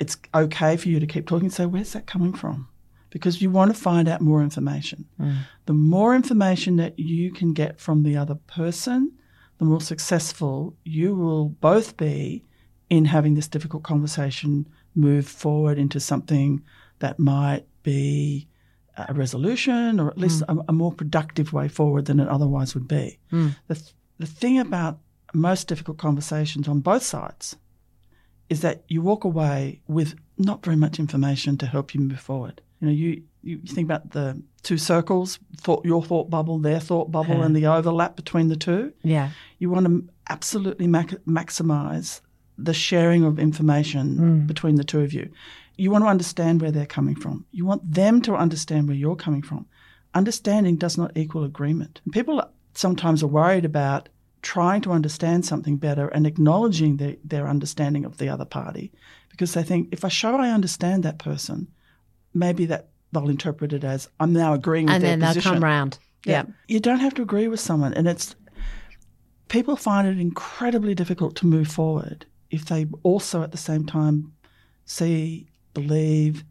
it's 0.01 0.17
okay 0.35 0.77
for 0.77 0.89
you 0.89 0.99
to 0.99 1.07
keep 1.07 1.29
talking, 1.29 1.51
say, 1.51 1.67
where's 1.67 1.93
that 1.93 2.05
coming 2.05 2.33
from? 2.33 2.67
Because 3.11 3.41
you 3.41 3.49
want 3.49 3.73
to 3.73 3.81
find 3.81 4.09
out 4.09 4.23
more 4.23 4.43
information. 4.43 5.05
Mm. 5.21 5.37
The 5.67 5.73
more 5.73 6.17
information 6.17 6.79
that 6.79 6.99
you 6.99 7.33
can 7.33 7.53
get 7.53 7.79
from 7.79 8.03
the 8.03 8.17
other 8.17 8.35
person, 8.35 9.13
the 9.59 9.67
more 9.67 9.81
successful 9.81 10.75
you 10.83 11.15
will 11.15 11.51
both 11.51 11.97
be 11.97 12.45
in 12.89 13.05
having 13.05 13.35
this 13.35 13.47
difficult 13.47 13.85
conversation 13.85 14.69
move 14.97 15.29
forward 15.29 15.79
into 15.79 16.01
something 16.01 16.61
that 16.99 17.21
might 17.21 17.67
be 17.85 18.49
a 18.97 19.15
resolution 19.15 20.01
or 20.01 20.09
at 20.09 20.19
least 20.19 20.43
mm. 20.43 20.59
a, 20.59 20.65
a, 20.69 20.73
more 20.73 20.93
productive 20.93 21.53
way 21.53 21.69
forward 21.69 22.07
than 22.07 22.21
it 22.21 22.29
otherwise 22.29 22.75
would 22.75 22.89
be. 22.89 23.19
Mm. 23.33 23.57
The, 23.69 23.75
th- 23.75 23.95
the 24.19 24.27
thing 24.27 24.59
about 24.59 24.99
most 25.33 25.69
difficult 25.69 25.99
conversations 25.99 26.69
on 26.69 26.81
both 26.81 27.03
sides 27.03 27.57
is 28.49 28.63
that 28.63 28.83
you 28.89 29.01
walk 29.01 29.25
away 29.25 29.81
with 29.87 30.17
not 30.37 30.65
very 30.65 30.77
much 30.77 30.99
information 30.99 31.57
to 31.59 31.67
help 31.67 31.95
you 31.95 32.01
move 32.01 32.21
forward. 32.21 32.61
You 32.81 32.89
know, 32.89 32.93
you, 32.93 33.23
you 33.43 33.59
think 33.59 33.87
about 33.87 34.11
the 34.11 34.43
two 34.63 34.77
circles, 34.77 35.39
thought 35.57 35.85
your 35.85 36.03
thought 36.03 36.29
bubble, 36.31 36.59
their 36.59 36.81
thought 36.81 37.13
bubble, 37.13 37.37
yeah. 37.37 37.45
and 37.45 37.55
the 37.55 37.67
overlap 37.67 38.17
between 38.17 38.49
the 38.49 38.57
two. 38.57 38.93
Yeah. 39.03 39.31
You 39.59 39.71
want 39.71 39.87
to 39.87 40.09
absolutely 40.29 40.89
mac- 40.89 41.25
maximize 41.27 42.21
the 42.59 42.75
sharing 42.75 43.25
of 43.25 43.39
information 43.39 44.17
mm. 44.17 44.47
between 44.47 44.75
the 44.75 44.85
two 44.85 45.01
of 45.01 45.13
you 45.13 45.31
you 45.81 45.91
want 45.91 46.05
to 46.05 46.09
understand 46.09 46.61
where 46.61 46.71
they're 46.71 46.85
coming 46.85 47.15
from. 47.15 47.47
You 47.53 47.65
want 47.65 47.91
them 47.91 48.21
to 48.23 48.35
understand 48.35 48.87
where 48.87 48.97
you're 48.97 49.17
coming 49.17 49.41
from. 49.41 49.65
Understanding 50.15 50.77
does 50.77 50.99
not 50.99 51.17
equal 51.17 51.43
agreement. 51.45 52.03
And 52.05 52.13
people 52.13 52.43
sometimes 52.75 53.23
are 53.23 53.29
worried 53.29 53.65
about 53.65 54.11
trying 54.43 54.83
to 54.83 54.93
understand 54.93 55.47
something 55.47 55.79
better 55.79 56.09
and 56.09 56.27
acknowledging 56.27 56.99
the, 56.99 57.19
their 57.25 57.49
understanding 57.49 58.05
of 58.05 58.19
the 58.19 58.29
other 58.29 58.45
party 58.45 58.93
because 59.31 59.55
they 59.55 59.63
think 59.63 59.89
if 59.91 60.05
I 60.05 60.09
show 60.09 60.37
I 60.37 60.51
understand 60.51 61.03
that 61.05 61.19
person, 61.19 61.67
maybe 62.35 62.67
that 62.67 62.89
they'll 63.13 63.31
interpret 63.31 63.73
it 63.73 63.83
as 63.83 64.07
I'm 64.21 64.35
now 64.35 64.53
agreeing 64.53 64.87
with 64.87 64.97
and 64.97 65.05
their 65.05 65.17
position. 65.17 65.29
And 65.29 65.35
then 65.35 65.43
they'll 65.43 65.53
come 65.55 65.65
round. 65.65 65.99
Yeah. 66.27 66.45
yeah. 66.47 66.55
You 66.69 66.81
don't 66.81 67.01
have 67.01 67.15
to 67.15 67.23
agree 67.23 67.49
with 67.49 67.61
someone. 67.61 67.95
And 67.95 68.07
it's 68.07 68.37
people 69.49 69.77
find 69.77 70.07
it 70.07 70.21
incredibly 70.21 70.95
difficult 70.95 71.37
to 71.37 71.47
move 71.47 71.69
forward 71.69 72.27
if 72.51 72.67
they 72.67 72.87
also 73.03 73.43
at 73.43 73.53
the 73.53 73.59
same 73.59 73.87
time 73.87 74.33
see 74.85 75.50
believe 75.75 76.45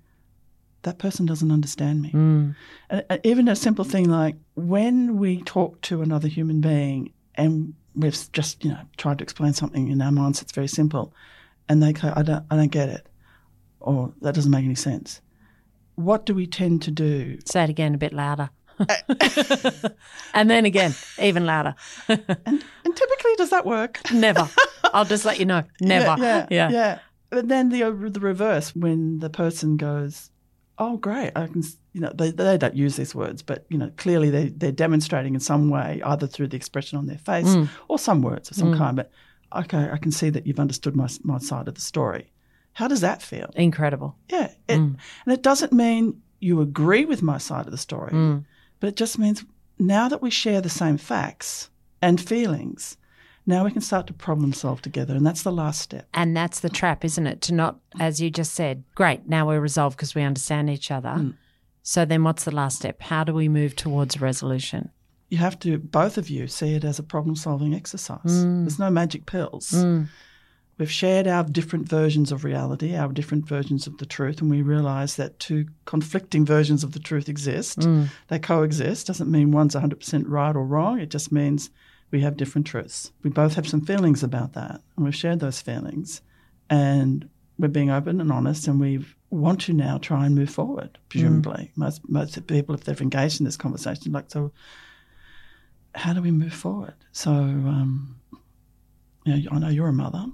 that 0.83 0.97
person 0.97 1.25
doesn't 1.25 1.51
understand 1.51 2.01
me. 2.01 2.11
Mm. 2.11 2.55
And, 2.89 3.19
even 3.23 3.47
a 3.47 3.55
simple 3.55 3.85
thing 3.85 4.09
like 4.09 4.35
when 4.55 5.17
we 5.17 5.41
talk 5.43 5.81
to 5.81 6.01
another 6.01 6.27
human 6.27 6.61
being 6.61 7.11
and 7.35 7.73
we've 7.95 8.31
just 8.31 8.63
you 8.63 8.71
know 8.71 8.79
tried 8.97 9.17
to 9.19 9.23
explain 9.23 9.53
something 9.53 9.89
in 9.89 10.01
our 10.01 10.11
minds 10.11 10.39
that's 10.39 10.51
very 10.51 10.67
simple, 10.67 11.13
and 11.67 11.81
they 11.83 11.93
go, 11.93 12.13
"I 12.15 12.23
don't, 12.23 12.45
I 12.49 12.55
don't 12.55 12.71
get 12.71 12.89
it," 12.89 13.07
or 13.79 14.13
"That 14.21 14.35
doesn't 14.35 14.51
make 14.51 14.65
any 14.65 14.75
sense." 14.75 15.21
What 15.95 16.25
do 16.25 16.33
we 16.33 16.47
tend 16.47 16.81
to 16.83 16.91
do? 16.91 17.39
Say 17.45 17.63
it 17.63 17.69
again, 17.69 17.93
a 17.93 17.97
bit 17.97 18.13
louder. 18.13 18.49
and 20.33 20.49
then 20.49 20.63
again, 20.63 20.95
even 21.21 21.45
louder. 21.45 21.75
and, 22.07 22.23
and, 22.25 22.95
typically, 22.95 23.35
does 23.35 23.49
that 23.49 23.65
work? 23.65 23.99
Never. 24.13 24.49
I'll 24.93 25.03
just 25.03 25.25
let 25.25 25.37
you 25.37 25.45
know. 25.45 25.63
Never. 25.81 26.15
Yeah. 26.21 26.47
Yeah. 26.49 26.69
yeah. 26.69 26.69
yeah. 26.69 26.99
But 27.29 27.47
then 27.47 27.69
the 27.69 27.83
the 28.09 28.19
reverse, 28.19 28.75
when 28.75 29.19
the 29.19 29.29
person 29.29 29.77
goes, 29.77 30.31
"Oh, 30.77 30.97
great! 30.97 31.31
I 31.35 31.47
can," 31.47 31.63
you 31.93 32.01
know, 32.01 32.11
they 32.13 32.31
they 32.31 32.57
don't 32.57 32.75
use 32.75 32.95
these 32.95 33.13
words, 33.13 33.41
but 33.41 33.65
you 33.69 33.77
know, 33.77 33.91
clearly 33.97 34.29
they 34.29 34.49
they're 34.49 34.71
demonstrating 34.71 35.35
in 35.35 35.39
some 35.39 35.69
way, 35.69 36.01
either 36.03 36.27
through 36.27 36.47
the 36.47 36.57
expression 36.57 36.97
on 36.97 37.05
their 37.05 37.17
face 37.17 37.47
mm. 37.47 37.69
or 37.87 37.99
some 37.99 38.21
words 38.21 38.49
of 38.49 38.57
some 38.57 38.73
mm. 38.73 38.77
kind. 38.77 38.95
But 38.97 39.11
okay, 39.55 39.89
I 39.91 39.97
can 39.97 40.11
see 40.11 40.29
that 40.31 40.47
you've 40.47 40.59
understood 40.59 40.95
my 40.95 41.07
my 41.23 41.37
side 41.37 41.67
of 41.67 41.75
the 41.75 41.81
story. 41.81 42.31
How 42.73 42.87
does 42.87 43.01
that 43.01 43.21
feel? 43.21 43.51
Incredible. 43.55 44.15
Yeah, 44.29 44.51
it, 44.67 44.79
mm. 44.79 44.95
and 45.25 45.33
it 45.33 45.43
doesn't 45.43 45.73
mean 45.73 46.21
you 46.39 46.61
agree 46.61 47.05
with 47.05 47.21
my 47.21 47.37
side 47.37 47.65
of 47.65 47.71
the 47.71 47.77
story, 47.77 48.11
mm. 48.11 48.43
but 48.79 48.87
it 48.87 48.95
just 48.95 49.19
means 49.19 49.45
now 49.77 50.09
that 50.09 50.21
we 50.21 50.29
share 50.29 50.61
the 50.61 50.69
same 50.69 50.97
facts 50.97 51.69
and 52.01 52.19
feelings, 52.19 52.97
now 53.45 53.63
we 53.63 53.71
can 53.71 53.81
start 53.81 54.07
to 54.07 54.13
problem 54.13 54.53
solve 54.53 54.81
together. 54.81 55.15
And 55.15 55.25
that's 55.25 55.43
the 55.43 55.51
last 55.51 55.81
step. 55.81 56.07
And 56.13 56.35
that's 56.35 56.59
the 56.59 56.69
trap, 56.69 57.03
isn't 57.03 57.27
it? 57.27 57.41
To 57.41 57.53
not, 57.53 57.79
as 57.99 58.21
you 58.21 58.29
just 58.29 58.53
said, 58.53 58.83
great, 58.95 59.27
now 59.27 59.47
we're 59.47 59.59
resolved 59.59 59.97
because 59.97 60.15
we 60.15 60.21
understand 60.23 60.69
each 60.69 60.91
other. 60.91 61.09
Mm. 61.09 61.35
So 61.81 62.05
then 62.05 62.23
what's 62.23 62.43
the 62.43 62.55
last 62.55 62.77
step? 62.77 63.01
How 63.01 63.23
do 63.23 63.33
we 63.33 63.49
move 63.49 63.75
towards 63.75 64.15
a 64.15 64.19
resolution? 64.19 64.91
you 65.29 65.37
have 65.37 65.59
to, 65.59 65.77
both 65.77 66.17
of 66.17 66.29
you, 66.29 66.47
see 66.47 66.73
it 66.73 66.83
as 66.83 66.99
a 66.99 67.03
problem 67.03 67.35
solving 67.35 67.73
exercise. 67.73 68.19
Mm. 68.25 68.63
There's 68.63 68.79
no 68.79 68.89
magic 68.89 69.25
pills. 69.25 69.85
We've 70.79 70.91
shared 70.91 71.27
our 71.27 71.43
different 71.43 71.89
versions 71.89 72.31
of 72.31 72.43
reality, 72.45 72.95
our 72.95 73.09
different 73.09 73.45
versions 73.45 73.85
of 73.85 73.97
the 73.97 74.05
truth, 74.05 74.41
and 74.41 74.49
we 74.49 74.61
realize 74.61 75.17
that 75.17 75.37
two 75.37 75.67
conflicting 75.85 76.45
versions 76.45 76.83
of 76.83 76.93
the 76.93 76.99
truth 76.99 77.27
exist. 77.27 77.85
They 78.29 78.39
coexist. 78.39 79.05
Doesn't 79.05 79.29
mean 79.29 79.51
one's 79.51 79.75
100% 79.75 80.23
right 80.25 80.55
or 80.55 80.65
wrong. 80.65 80.99
It 80.99 81.09
just 81.09 81.31
means 81.31 81.69
we 82.11 82.21
have 82.21 82.37
different 82.37 82.67
truths. 82.67 83.11
We 83.23 83.29
both 83.29 83.53
have 83.55 83.67
some 83.67 83.81
feelings 83.81 84.23
about 84.23 84.53
that, 84.53 84.81
and 84.95 85.05
we've 85.05 85.15
shared 85.15 85.39
those 85.39 85.61
feelings. 85.61 86.21
And 86.69 87.29
we're 87.57 87.67
being 87.67 87.89
open 87.89 88.21
and 88.21 88.31
honest, 88.31 88.67
and 88.67 88.79
we 88.79 89.05
want 89.29 89.61
to 89.61 89.73
now 89.73 89.97
try 89.97 90.25
and 90.25 90.35
move 90.35 90.49
forward, 90.49 90.97
presumably. 91.09 91.71
Most, 91.75 92.07
most 92.07 92.47
people, 92.47 92.73
if 92.73 92.83
they've 92.83 93.01
engaged 93.01 93.39
in 93.41 93.45
this 93.45 93.57
conversation, 93.57 94.11
like, 94.11 94.31
so 94.31 94.51
how 95.95 96.13
do 96.13 96.21
we 96.21 96.31
move 96.31 96.53
forward? 96.53 96.93
So, 97.11 97.31
um, 97.31 98.15
you 99.25 99.35
know, 99.35 99.49
I 99.51 99.59
know 99.59 99.69
you're 99.69 99.89
a 99.89 99.93
mother, 99.93 100.25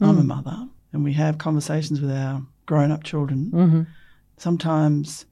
I'm 0.00 0.18
a 0.18 0.24
mother, 0.24 0.68
and 0.92 1.02
we 1.02 1.14
have 1.14 1.38
conversations 1.38 2.00
with 2.00 2.10
our 2.10 2.42
grown 2.66 2.90
up 2.90 3.02
children. 3.02 3.50
Mm-hmm. 3.52 3.82
Sometimes, 4.36 5.26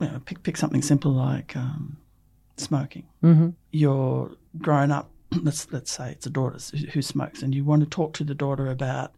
you 0.00 0.06
know, 0.06 0.20
pick, 0.24 0.42
pick 0.42 0.56
something 0.56 0.82
simple 0.82 1.12
like 1.12 1.56
um, 1.56 1.96
smoking. 2.56 3.06
Mm-hmm. 3.22 3.50
You're 3.72 4.30
grown 4.58 4.92
up, 4.92 5.10
let's, 5.42 5.70
let's 5.72 5.90
say 5.90 6.10
it's 6.12 6.26
a 6.26 6.30
daughter 6.30 6.58
who- 6.92 7.02
smokes, 7.02 7.42
and 7.42 7.54
you 7.54 7.64
want 7.64 7.82
to 7.82 7.88
talk 7.88 8.14
to 8.14 8.24
the 8.24 8.34
daughter 8.34 8.68
about 8.70 9.14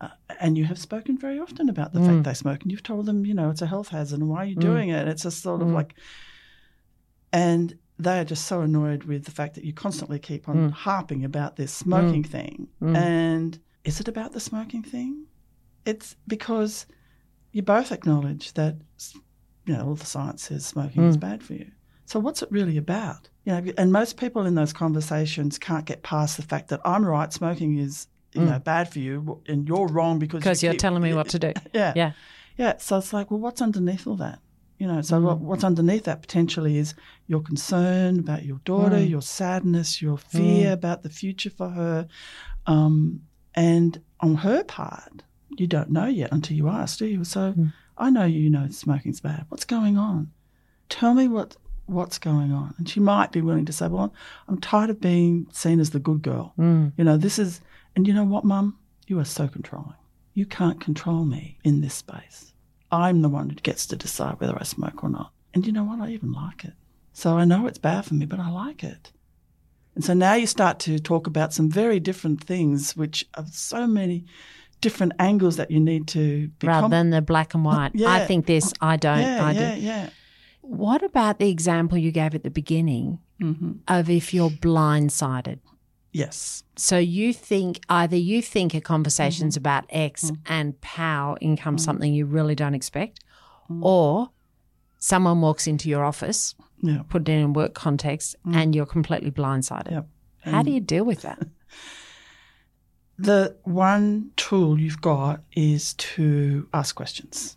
uh, 0.00 0.08
and 0.40 0.56
you 0.56 0.64
have 0.64 0.78
spoken 0.78 1.18
very 1.18 1.38
often 1.38 1.68
about 1.68 1.92
the 1.92 2.00
fact 2.00 2.12
mm. 2.12 2.24
they 2.24 2.32
smoke, 2.32 2.62
and 2.62 2.72
you've 2.72 2.82
told 2.82 3.04
them, 3.04 3.26
you 3.26 3.34
know, 3.34 3.50
it's 3.50 3.60
a 3.60 3.66
health 3.66 3.88
hazard, 3.88 4.20
and 4.20 4.30
why 4.30 4.38
are 4.38 4.46
you 4.46 4.56
mm. 4.56 4.60
doing 4.60 4.88
it? 4.88 5.06
It's 5.06 5.24
just 5.24 5.42
sort 5.42 5.60
of 5.60 5.68
mm. 5.68 5.74
like, 5.74 5.94
and 7.32 7.76
they 7.98 8.18
are 8.18 8.24
just 8.24 8.46
so 8.46 8.62
annoyed 8.62 9.04
with 9.04 9.24
the 9.26 9.30
fact 9.30 9.54
that 9.56 9.64
you 9.64 9.74
constantly 9.74 10.18
keep 10.18 10.48
on 10.48 10.70
harping 10.70 11.24
about 11.24 11.56
this 11.56 11.70
smoking 11.70 12.24
thing. 12.24 12.66
And 12.96 13.58
is 13.84 14.00
it 14.00 14.08
about 14.08 14.32
the 14.32 14.40
smoking 14.40 14.82
thing? 14.82 15.26
It's 15.84 16.16
because 16.26 16.86
you 17.52 17.62
both 17.62 17.92
acknowledge 17.92 18.54
that, 18.54 18.76
you 19.66 19.74
know, 19.74 19.88
all 19.88 19.94
the 19.94 20.06
science 20.06 20.44
says 20.44 20.64
smoking 20.64 21.04
is 21.08 21.16
bad 21.16 21.42
for 21.42 21.54
you. 21.54 21.70
So 22.06 22.18
what's 22.20 22.42
it 22.42 22.50
really 22.50 22.76
about? 22.76 23.28
You 23.44 23.52
know, 23.52 23.72
and 23.78 23.92
most 23.92 24.16
people 24.18 24.44
in 24.44 24.54
those 24.54 24.72
conversations 24.72 25.58
can't 25.58 25.86
get 25.86 26.02
past 26.02 26.36
the 26.36 26.42
fact 26.42 26.68
that 26.68 26.80
I'm 26.84 27.04
right, 27.04 27.32
smoking 27.32 27.78
is 27.78 28.06
you 28.32 28.42
know 28.42 28.52
mm. 28.58 28.64
bad 28.64 28.92
for 28.92 28.98
you, 28.98 29.40
and 29.48 29.66
you're 29.66 29.86
wrong 29.88 30.18
because 30.18 30.40
Because 30.40 30.62
you 30.62 30.68
you're 30.68 30.74
keep- 30.74 30.80
telling 30.80 31.02
me 31.02 31.14
what 31.14 31.28
to 31.30 31.38
do. 31.38 31.52
Yeah, 31.74 31.92
Yeah. 31.96 32.12
yeah. 32.56 32.76
So 32.78 32.98
it's 32.98 33.12
like, 33.12 33.30
well, 33.30 33.40
what's 33.40 33.62
underneath 33.62 34.06
all 34.06 34.16
that? 34.16 34.40
You 34.78 34.86
know, 34.86 35.02
so 35.02 35.20
what, 35.20 35.38
mm. 35.38 35.42
what's 35.42 35.64
underneath 35.64 36.04
that 36.04 36.22
potentially 36.22 36.78
is 36.78 36.94
your 37.26 37.40
concern 37.42 38.18
about 38.18 38.44
your 38.44 38.60
daughter, 38.64 38.96
mm. 38.96 39.10
your 39.10 39.20
sadness, 39.20 40.00
your 40.00 40.16
fear 40.16 40.72
about 40.72 41.02
the 41.02 41.10
future 41.10 41.50
for 41.50 41.68
her, 41.68 42.08
um, 42.66 43.20
and 43.54 44.00
on 44.20 44.36
her 44.36 44.64
part, 44.64 45.22
you 45.58 45.66
don't 45.66 45.90
know 45.90 46.06
yet 46.06 46.32
until 46.32 46.56
you 46.56 46.68
ask, 46.68 46.98
do 46.98 47.06
you? 47.06 47.24
So 47.24 47.54
I 47.98 48.08
know 48.10 48.24
you 48.24 48.48
know 48.48 48.68
smoking's 48.68 49.20
bad. 49.20 49.44
What's 49.48 49.64
going 49.66 49.98
on? 49.98 50.30
Tell 50.88 51.12
me 51.14 51.28
what 51.28 51.56
what's 51.90 52.18
going 52.18 52.52
on. 52.52 52.74
And 52.78 52.88
she 52.88 53.00
might 53.00 53.32
be 53.32 53.40
willing 53.40 53.64
to 53.66 53.72
say, 53.72 53.88
well, 53.88 54.14
I'm 54.48 54.60
tired 54.60 54.90
of 54.90 55.00
being 55.00 55.46
seen 55.52 55.80
as 55.80 55.90
the 55.90 55.98
good 55.98 56.22
girl. 56.22 56.54
Mm. 56.58 56.92
You 56.96 57.04
know, 57.04 57.16
this 57.16 57.38
is, 57.38 57.60
and 57.96 58.06
you 58.06 58.14
know 58.14 58.24
what, 58.24 58.44
Mum? 58.44 58.78
You 59.06 59.18
are 59.18 59.24
so 59.24 59.48
controlling. 59.48 59.94
You 60.34 60.46
can't 60.46 60.80
control 60.80 61.24
me 61.24 61.58
in 61.64 61.80
this 61.80 61.94
space. 61.94 62.52
I'm 62.92 63.22
the 63.22 63.28
one 63.28 63.50
who 63.50 63.56
gets 63.56 63.86
to 63.86 63.96
decide 63.96 64.40
whether 64.40 64.56
I 64.58 64.64
smoke 64.64 65.02
or 65.02 65.10
not. 65.10 65.32
And 65.54 65.66
you 65.66 65.72
know 65.72 65.84
what? 65.84 66.00
I 66.00 66.10
even 66.10 66.32
like 66.32 66.64
it. 66.64 66.74
So 67.12 67.36
I 67.36 67.44
know 67.44 67.66
it's 67.66 67.78
bad 67.78 68.04
for 68.04 68.14
me, 68.14 68.26
but 68.26 68.38
I 68.38 68.50
like 68.50 68.84
it. 68.84 69.12
And 69.94 70.04
so 70.04 70.14
now 70.14 70.34
you 70.34 70.46
start 70.46 70.78
to 70.80 70.98
talk 70.98 71.26
about 71.26 71.52
some 71.52 71.68
very 71.68 71.98
different 71.98 72.42
things, 72.42 72.96
which 72.96 73.26
are 73.34 73.44
so 73.50 73.86
many 73.86 74.24
different 74.80 75.12
angles 75.18 75.56
that 75.56 75.70
you 75.70 75.80
need 75.80 76.08
to 76.08 76.48
be 76.58 76.66
Rather 76.66 76.88
than 76.88 77.10
the 77.10 77.20
black 77.20 77.54
and 77.54 77.64
white. 77.64 78.00
I 78.00 78.24
think 78.24 78.46
this, 78.46 78.72
I 78.80 78.96
don't, 78.96 79.20
yeah, 79.20 79.44
I 79.44 79.52
yeah, 79.52 79.74
do. 79.74 79.80
yeah. 79.80 80.10
What 80.62 81.02
about 81.02 81.38
the 81.38 81.48
example 81.50 81.98
you 81.98 82.12
gave 82.12 82.34
at 82.34 82.42
the 82.44 82.50
beginning 82.50 83.18
Mm-hmm. 83.40 83.72
of 83.88 84.10
if 84.10 84.34
you're 84.34 84.50
blindsided? 84.50 85.60
Yes. 86.12 86.62
So 86.76 86.98
you 86.98 87.32
think 87.32 87.80
either 87.88 88.16
you 88.16 88.42
think 88.42 88.74
a 88.74 88.80
conversation's 88.80 89.54
Mm-hmm. 89.54 89.62
about 89.62 89.84
X 89.90 90.30
and 90.46 90.78
pow, 90.80 91.36
in 91.40 91.56
comes 91.56 91.82
something 91.84 92.12
you 92.12 92.26
really 92.26 92.54
don't 92.54 92.74
expect, 92.74 93.20
Mm. 93.70 93.82
or 93.82 94.30
someone 94.98 95.40
walks 95.40 95.66
into 95.66 95.88
your 95.88 96.04
office, 96.04 96.54
Yeah. 96.82 97.02
put 97.08 97.28
it 97.28 97.32
in 97.32 97.42
a 97.44 97.48
work 97.48 97.72
context, 97.74 98.34
and 98.44 98.74
you're 98.74 98.84
completely 98.86 99.30
blindsided. 99.30 99.88
Mm. 99.88 99.92
Yep. 99.92 100.08
How 100.52 100.62
do 100.62 100.70
you 100.70 100.80
deal 100.80 101.04
with 101.04 101.22
that? 101.22 101.38
The 103.18 103.54
one 103.64 104.30
tool 104.36 104.80
you've 104.80 105.00
got 105.02 105.42
is 105.52 105.92
to 105.94 106.66
ask 106.72 106.94
questions. 106.94 107.56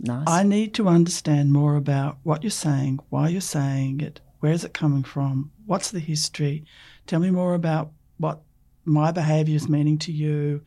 Nice. 0.00 0.24
I 0.26 0.42
need 0.42 0.74
to 0.74 0.88
understand 0.88 1.52
more 1.52 1.76
about 1.76 2.18
what 2.22 2.42
you're 2.42 2.50
saying, 2.50 3.00
why 3.10 3.28
you're 3.28 3.40
saying 3.40 4.00
it, 4.00 4.20
where 4.40 4.52
is 4.52 4.64
it 4.64 4.74
coming 4.74 5.02
from, 5.02 5.50
what's 5.66 5.90
the 5.90 6.00
history. 6.00 6.64
Tell 7.06 7.20
me 7.20 7.30
more 7.30 7.54
about 7.54 7.92
what 8.18 8.42
my 8.84 9.12
behaviour 9.12 9.56
is 9.56 9.68
meaning 9.68 9.98
to 9.98 10.12
you. 10.12 10.62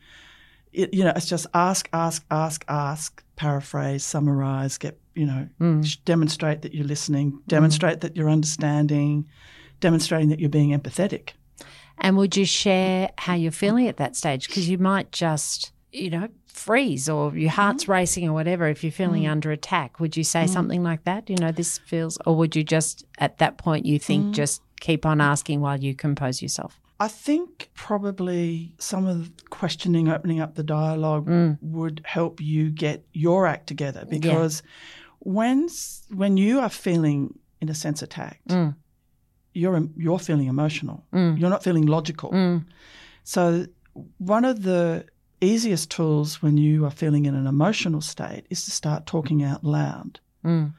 It, 0.72 0.92
you 0.92 1.04
know, 1.04 1.12
it's 1.14 1.28
just 1.28 1.46
ask, 1.54 1.88
ask, 1.92 2.24
ask, 2.30 2.64
ask, 2.68 3.22
paraphrase, 3.36 4.04
summarize, 4.04 4.78
get, 4.78 4.98
you 5.14 5.26
know, 5.26 5.48
mm. 5.60 5.84
sh- 5.84 5.96
demonstrate 6.04 6.62
that 6.62 6.74
you're 6.74 6.86
listening, 6.86 7.32
mm. 7.32 7.46
demonstrate 7.46 8.00
that 8.00 8.16
you're 8.16 8.30
understanding, 8.30 9.28
demonstrating 9.80 10.28
that 10.30 10.40
you're 10.40 10.48
being 10.48 10.78
empathetic. 10.78 11.30
And 11.98 12.16
would 12.16 12.36
you 12.36 12.44
share 12.44 13.10
how 13.18 13.34
you're 13.34 13.50
feeling 13.50 13.88
at 13.88 13.96
that 13.96 14.16
stage? 14.16 14.46
Because 14.46 14.68
you 14.68 14.78
might 14.78 15.10
just, 15.10 15.72
you 15.92 16.10
know, 16.10 16.28
freeze 16.48 17.08
or 17.08 17.36
your 17.36 17.50
heart's 17.50 17.84
Mm-hmm. 17.84 17.92
racing 17.92 18.28
or 18.28 18.32
whatever 18.32 18.66
if 18.68 18.82
you're 18.82 18.90
feeling 18.92 19.26
under 19.26 19.50
attack. 19.52 20.00
Would 20.00 20.16
you 20.16 20.24
say 20.24 20.44
Mm. 20.44 20.48
something 20.48 20.82
like 20.82 21.04
that? 21.04 21.30
You 21.30 21.36
know, 21.36 21.52
this 21.52 21.78
feels, 21.78 22.18
or 22.26 22.34
would 22.36 22.56
you 22.56 22.64
just, 22.64 23.04
at 23.18 23.38
that 23.38 23.58
point, 23.58 23.86
you 23.86 23.98
think 23.98 24.26
Mm. 24.26 24.32
just 24.32 24.62
keep 24.80 25.06
on 25.06 25.20
asking 25.20 25.60
while 25.60 25.78
you 25.78 25.94
compose 25.94 26.42
yourself? 26.42 26.80
I 27.00 27.06
think 27.08 27.70
probably 27.74 28.72
some 28.78 29.06
of 29.06 29.36
the 29.36 29.42
questioning, 29.50 30.08
opening 30.08 30.40
up 30.40 30.54
the 30.56 30.64
dialogue 30.64 31.26
Mm. 31.28 31.58
would 31.62 32.00
help 32.04 32.40
you 32.40 32.70
get 32.70 33.04
your 33.12 33.46
act 33.46 33.66
together 33.68 34.04
because 34.08 34.62
when 35.20 35.68
when 36.14 36.36
you 36.36 36.58
are 36.60 36.70
feeling 36.70 37.38
in 37.60 37.68
a 37.68 37.74
sense 37.74 38.02
attacked, 38.02 38.48
Mm. 38.48 38.74
you're 39.54 39.88
you're 39.96 40.18
feeling 40.18 40.48
emotional. 40.48 41.04
You're 41.12 41.50
not 41.50 41.62
feeling 41.62 41.86
logical. 41.86 42.30
Mm. 42.32 42.64
So 43.24 43.66
one 44.18 44.44
of 44.44 44.62
the 44.62 45.04
easiest 45.40 45.90
tools 45.90 46.42
when 46.42 46.56
you 46.56 46.84
are 46.84 46.90
feeling 46.90 47.26
in 47.26 47.34
an 47.34 47.46
emotional 47.46 48.00
state 48.00 48.44
is 48.50 48.64
to 48.64 48.70
start 48.70 49.06
talking 49.06 49.42
out 49.42 49.64
loud. 49.64 50.20
Mm. 50.44 50.72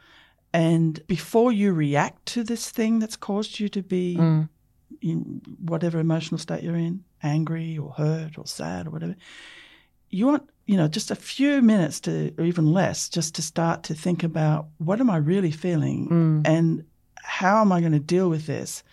And 0.54 1.06
before 1.08 1.52
you 1.52 1.74
react 1.74 2.26
to 2.34 2.44
this 2.44 2.70
thing 2.72 3.00
that's 3.00 3.16
caused 3.16 3.60
you 3.60 3.70
to 3.70 3.82
be 3.84 4.16
Mm. 4.18 4.50
in 5.02 5.42
whatever 5.60 6.00
emotional 6.00 6.40
state 6.40 6.64
you're 6.64 6.76
in, 6.76 7.04
angry 7.22 7.78
or 7.78 7.92
hurt 7.92 8.38
or 8.38 8.46
sad 8.48 8.88
or 8.88 8.90
whatever, 8.90 9.16
you 10.10 10.26
want, 10.26 10.50
you 10.66 10.76
know, 10.76 10.88
just 10.88 11.12
a 11.12 11.16
few 11.16 11.62
minutes 11.62 12.00
to, 12.02 12.34
or 12.38 12.44
even 12.46 12.74
less, 12.74 13.10
just 13.10 13.36
to 13.36 13.42
start 13.42 13.84
to 13.84 13.94
think 13.94 14.24
about 14.24 14.68
what 14.80 15.00
am 15.00 15.10
I 15.10 15.18
really 15.18 15.52
feeling 15.52 16.10
Mm. 16.10 16.48
and 16.48 16.84
how 17.22 17.62
am 17.62 17.72
I 17.72 17.80
going 17.80 17.92
to 17.94 18.00
deal 18.00 18.30
with 18.30 18.48
this? 18.48 18.84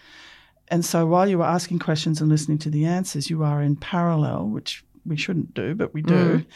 And 0.68 0.84
so 0.84 1.06
while 1.06 1.28
you 1.28 1.40
are 1.42 1.48
asking 1.54 1.78
questions 1.78 2.20
and 2.20 2.28
listening 2.28 2.58
to 2.58 2.70
the 2.70 2.84
answers, 2.84 3.30
you 3.30 3.42
are 3.44 3.62
in 3.62 3.76
parallel, 3.76 4.48
which 4.48 4.84
we 5.06 5.16
shouldn't 5.16 5.54
do, 5.54 5.74
but 5.74 5.94
we 5.94 6.02
do, 6.02 6.38
mm. 6.38 6.46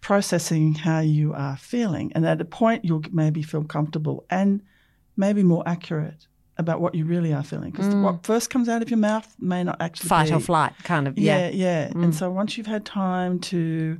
processing 0.00 0.74
how 0.74 1.00
you 1.00 1.32
are 1.34 1.56
feeling. 1.56 2.12
And 2.14 2.26
at 2.26 2.40
a 2.40 2.44
point, 2.44 2.84
you'll 2.84 3.04
maybe 3.12 3.42
feel 3.42 3.64
comfortable 3.64 4.24
and 4.30 4.62
maybe 5.16 5.42
more 5.42 5.62
accurate 5.66 6.26
about 6.58 6.80
what 6.80 6.94
you 6.94 7.04
really 7.04 7.32
are 7.32 7.42
feeling. 7.42 7.70
Because 7.70 7.92
mm. 7.92 8.02
what 8.02 8.24
first 8.24 8.50
comes 8.50 8.68
out 8.68 8.82
of 8.82 8.90
your 8.90 8.98
mouth 8.98 9.34
may 9.38 9.64
not 9.64 9.80
actually 9.80 10.08
Fight 10.08 10.28
be. 10.28 10.34
or 10.34 10.40
flight, 10.40 10.72
kind 10.84 11.08
of. 11.08 11.18
Yeah, 11.18 11.48
Yeah. 11.48 11.50
yeah. 11.50 11.88
Mm. 11.88 12.04
And 12.04 12.14
so 12.14 12.30
once 12.30 12.56
you've 12.56 12.66
had 12.66 12.84
time 12.84 13.38
to 13.40 13.98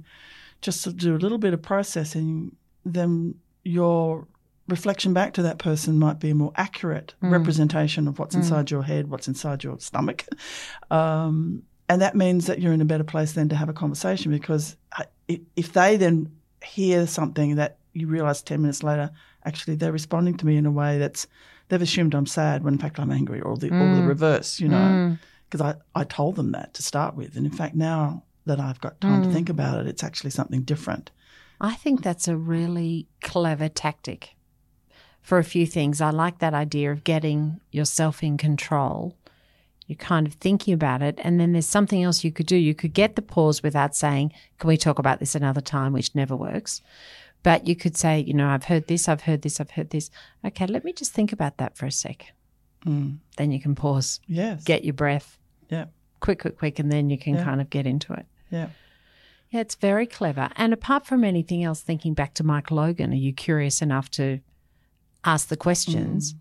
just 0.60 0.84
to 0.84 0.92
do 0.92 1.16
a 1.16 1.18
little 1.18 1.38
bit 1.38 1.54
of 1.54 1.62
processing, 1.62 2.54
then 2.84 3.34
your 3.64 4.26
reflection 4.68 5.12
back 5.12 5.34
to 5.34 5.42
that 5.42 5.58
person 5.58 5.98
might 5.98 6.20
be 6.20 6.30
a 6.30 6.34
more 6.34 6.52
accurate 6.56 7.14
representation 7.20 8.06
of 8.06 8.18
what's 8.18 8.34
inside 8.34 8.70
your 8.70 8.84
head, 8.84 9.10
what's 9.10 9.28
inside 9.28 9.62
your 9.64 9.78
stomach. 9.78 10.24
Um, 10.90 11.62
and 11.92 12.00
that 12.00 12.16
means 12.16 12.46
that 12.46 12.58
you're 12.58 12.72
in 12.72 12.80
a 12.80 12.86
better 12.86 13.04
place 13.04 13.32
then 13.32 13.50
to 13.50 13.56
have 13.56 13.68
a 13.68 13.74
conversation 13.74 14.32
because 14.32 14.76
uh, 14.98 15.04
if, 15.28 15.40
if 15.56 15.72
they 15.74 15.98
then 15.98 16.32
hear 16.64 17.06
something 17.06 17.56
that 17.56 17.76
you 17.92 18.06
realize 18.06 18.40
10 18.40 18.62
minutes 18.62 18.82
later, 18.82 19.10
actually 19.44 19.76
they're 19.76 19.92
responding 19.92 20.34
to 20.38 20.46
me 20.46 20.56
in 20.56 20.64
a 20.64 20.70
way 20.70 20.96
that's, 20.96 21.26
they've 21.68 21.82
assumed 21.82 22.14
I'm 22.14 22.24
sad 22.24 22.64
when 22.64 22.72
in 22.72 22.80
fact 22.80 22.98
I'm 22.98 23.10
angry 23.10 23.42
or 23.42 23.58
the, 23.58 23.66
or 23.66 23.94
the 23.94 24.00
mm. 24.00 24.08
reverse, 24.08 24.58
you 24.58 24.68
know, 24.68 24.76
mm. 24.76 25.18
because 25.50 25.60
I, 25.60 25.74
I 25.94 26.04
told 26.04 26.36
them 26.36 26.52
that 26.52 26.72
to 26.74 26.82
start 26.82 27.14
with. 27.14 27.36
And 27.36 27.44
in 27.44 27.52
fact, 27.52 27.74
now 27.74 28.22
that 28.46 28.58
I've 28.58 28.80
got 28.80 28.98
time 29.02 29.22
to 29.24 29.28
mm. 29.28 29.32
think 29.34 29.50
about 29.50 29.78
it, 29.80 29.86
it's 29.86 30.02
actually 30.02 30.30
something 30.30 30.62
different. 30.62 31.10
I 31.60 31.74
think 31.74 32.02
that's 32.02 32.26
a 32.26 32.38
really 32.38 33.06
clever 33.20 33.68
tactic 33.68 34.34
for 35.20 35.36
a 35.36 35.44
few 35.44 35.66
things. 35.66 36.00
I 36.00 36.08
like 36.08 36.38
that 36.38 36.54
idea 36.54 36.90
of 36.90 37.04
getting 37.04 37.60
yourself 37.70 38.22
in 38.22 38.38
control. 38.38 39.14
You're 39.92 39.98
kind 39.98 40.26
of 40.26 40.32
thinking 40.34 40.72
about 40.72 41.02
it. 41.02 41.18
And 41.22 41.38
then 41.38 41.52
there's 41.52 41.66
something 41.66 42.02
else 42.02 42.24
you 42.24 42.32
could 42.32 42.46
do. 42.46 42.56
You 42.56 42.74
could 42.74 42.94
get 42.94 43.14
the 43.14 43.20
pause 43.20 43.62
without 43.62 43.94
saying, 43.94 44.32
Can 44.58 44.68
we 44.68 44.78
talk 44.78 44.98
about 44.98 45.20
this 45.20 45.34
another 45.34 45.60
time? 45.60 45.92
which 45.92 46.14
never 46.14 46.34
works. 46.34 46.80
But 47.42 47.66
you 47.68 47.76
could 47.76 47.94
say, 47.94 48.20
You 48.20 48.32
know, 48.32 48.48
I've 48.48 48.64
heard 48.64 48.86
this, 48.86 49.06
I've 49.06 49.20
heard 49.22 49.42
this, 49.42 49.60
I've 49.60 49.72
heard 49.72 49.90
this. 49.90 50.10
Okay, 50.46 50.66
let 50.66 50.82
me 50.82 50.94
just 50.94 51.12
think 51.12 51.30
about 51.30 51.58
that 51.58 51.76
for 51.76 51.84
a 51.84 51.92
sec. 51.92 52.32
Mm. 52.86 53.18
Then 53.36 53.52
you 53.52 53.60
can 53.60 53.74
pause, 53.74 54.18
Yes. 54.26 54.64
get 54.64 54.82
your 54.82 54.94
breath, 54.94 55.36
Yeah. 55.68 55.84
quick, 56.20 56.40
quick, 56.40 56.56
quick, 56.56 56.78
and 56.78 56.90
then 56.90 57.10
you 57.10 57.18
can 57.18 57.34
Yeah. 57.34 57.44
kind 57.44 57.60
of 57.60 57.68
get 57.68 57.86
into 57.86 58.14
it. 58.14 58.24
Yeah. 58.50 58.68
Yeah, 59.50 59.60
it's 59.60 59.74
very 59.74 60.06
clever. 60.06 60.48
And 60.56 60.72
apart 60.72 61.04
from 61.06 61.22
anything 61.22 61.62
else, 61.62 61.82
thinking 61.82 62.14
back 62.14 62.32
to 62.34 62.44
Mike 62.44 62.70
Logan, 62.70 63.12
are 63.12 63.16
you 63.16 63.34
curious 63.34 63.82
enough 63.82 64.10
to 64.12 64.40
ask 65.22 65.48
the 65.48 65.56
questions? 65.58 66.34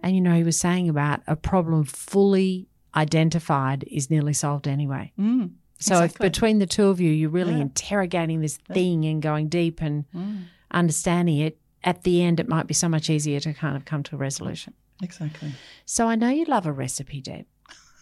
And 0.00 0.14
you 0.14 0.20
know, 0.20 0.34
he 0.34 0.44
was 0.44 0.58
saying 0.60 0.88
about 0.88 1.22
a 1.26 1.34
problem 1.34 1.82
fully 1.84 2.68
identified 2.96 3.84
is 3.90 4.10
nearly 4.10 4.32
solved 4.32 4.68
anyway. 4.68 5.12
Mm. 5.18 5.52
So 5.80 6.02
if 6.02 6.16
between 6.18 6.58
the 6.60 6.66
two 6.66 6.86
of 6.86 7.00
you, 7.00 7.10
you're 7.10 7.30
really 7.30 7.54
Yeah. 7.54 7.62
interrogating 7.62 8.40
this 8.40 8.56
thing 8.56 9.04
and 9.04 9.20
going 9.20 9.48
deep 9.48 9.82
and 9.82 10.04
Mm. 10.14 10.44
understanding 10.70 11.38
it, 11.38 11.58
at 11.82 12.02
the 12.04 12.22
end, 12.22 12.40
it 12.40 12.48
might 12.48 12.66
be 12.66 12.74
so 12.74 12.88
much 12.88 13.10
easier 13.10 13.40
to 13.40 13.52
kind 13.52 13.76
of 13.76 13.84
come 13.84 14.02
to 14.04 14.14
a 14.14 14.18
resolution. 14.18 14.72
Exactly. 15.02 15.52
So 15.84 16.08
I 16.08 16.14
know 16.14 16.30
you 16.30 16.44
love 16.46 16.66
a 16.66 16.72
recipe, 16.72 17.20
Deb, 17.20 17.46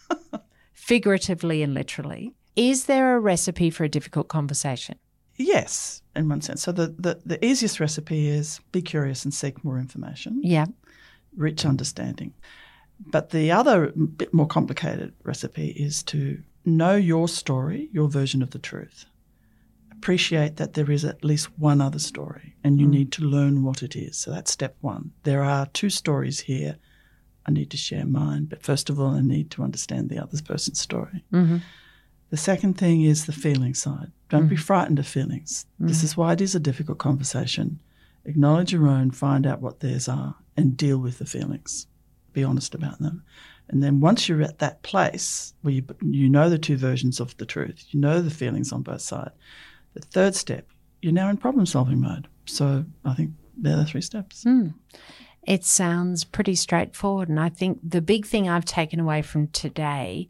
figuratively 0.73 1.63
and 1.63 1.73
literally. 1.73 2.33
Is 2.55 2.85
there 2.85 3.15
a 3.15 3.19
recipe 3.19 3.69
for 3.69 3.83
a 3.83 3.89
difficult 3.89 4.27
conversation? 4.27 4.97
Yes, 5.37 6.01
in 6.15 6.29
one 6.29 6.41
sense. 6.41 6.61
So 6.61 6.71
the, 6.71 6.95
the, 6.99 7.19
the 7.25 7.43
easiest 7.43 7.79
recipe 7.79 8.27
is 8.27 8.59
be 8.71 8.81
curious 8.81 9.25
and 9.25 9.33
seek 9.33 9.63
more 9.63 9.79
information, 9.79 10.41
Yeah. 10.43 10.65
rich 11.35 11.65
understanding. 11.65 12.33
But 13.07 13.29
the 13.31 13.51
other 13.51 13.87
bit 13.91 14.33
more 14.33 14.47
complicated 14.47 15.13
recipe 15.23 15.69
is 15.69 16.03
to 16.03 16.41
know 16.65 16.95
your 16.95 17.27
story, 17.27 17.89
your 17.91 18.07
version 18.07 18.41
of 18.41 18.51
the 18.51 18.59
truth. 18.59 19.05
Appreciate 19.91 20.57
that 20.57 20.73
there 20.73 20.91
is 20.91 21.05
at 21.05 21.23
least 21.23 21.57
one 21.57 21.81
other 21.81 21.99
story 21.99 22.55
and 22.63 22.79
you 22.79 22.85
hmm. 22.85 22.91
need 22.91 23.11
to 23.13 23.23
learn 23.23 23.63
what 23.63 23.83
it 23.83 23.95
is. 23.95 24.17
So 24.17 24.31
that's 24.31 24.51
step 24.51 24.75
one. 24.81 25.11
There 25.23 25.43
are 25.43 25.67
two 25.67 25.89
stories 25.89 26.41
here. 26.41 26.77
I 27.45 27.51
need 27.51 27.69
to 27.71 27.77
share 27.77 28.05
mine, 28.05 28.45
but 28.45 28.63
first 28.63 28.89
of 28.89 28.99
all, 28.99 29.11
I 29.11 29.21
need 29.21 29.51
to 29.51 29.63
understand 29.63 30.09
the 30.09 30.19
other 30.19 30.41
person's 30.41 30.79
story. 30.79 31.23
Mm-hmm. 31.33 31.57
The 32.29 32.37
second 32.37 32.77
thing 32.77 33.01
is 33.01 33.25
the 33.25 33.33
feeling 33.33 33.73
side. 33.73 34.11
Don't 34.29 34.47
be 34.47 34.55
hmm. 34.55 34.61
frightened 34.61 34.99
of 34.99 35.07
feelings. 35.07 35.65
Hmm. 35.77 35.87
This 35.87 36.03
is 36.03 36.17
why 36.17 36.33
it 36.33 36.41
is 36.41 36.55
a 36.55 36.59
difficult 36.59 36.97
conversation. 36.97 37.79
Acknowledge 38.25 38.71
your 38.71 38.87
own, 38.87 39.11
find 39.11 39.45
out 39.45 39.61
what 39.61 39.81
theirs 39.81 40.07
are, 40.07 40.35
and 40.55 40.77
deal 40.77 40.97
with 40.97 41.19
the 41.19 41.25
feelings. 41.25 41.87
Be 42.33 42.43
honest 42.43 42.75
about 42.75 42.99
them. 42.99 43.23
And 43.69 43.81
then 43.81 44.01
once 44.01 44.27
you're 44.27 44.41
at 44.41 44.59
that 44.59 44.81
place 44.83 45.53
where 45.61 45.73
you, 45.73 45.83
you 46.01 46.29
know 46.29 46.49
the 46.49 46.57
two 46.57 46.77
versions 46.77 47.19
of 47.19 47.35
the 47.37 47.45
truth, 47.45 47.85
you 47.89 47.99
know 47.99 48.21
the 48.21 48.29
feelings 48.29 48.71
on 48.71 48.81
both 48.81 49.01
sides, 49.01 49.31
the 49.93 50.01
third 50.01 50.35
step, 50.35 50.67
you're 51.01 51.13
now 51.13 51.29
in 51.29 51.37
problem 51.37 51.65
solving 51.65 52.01
mode. 52.01 52.27
So 52.45 52.85
I 53.05 53.13
think 53.13 53.31
they're 53.57 53.77
the 53.77 53.85
three 53.85 54.01
steps. 54.01 54.43
Hmm. 54.43 54.69
It 55.45 55.65
sounds 55.65 56.23
pretty 56.23 56.55
straightforward. 56.55 57.29
And 57.29 57.39
I 57.39 57.49
think 57.49 57.79
the 57.83 58.01
big 58.01 58.25
thing 58.25 58.47
I've 58.47 58.65
taken 58.65 58.99
away 58.99 59.21
from 59.21 59.47
today 59.47 60.29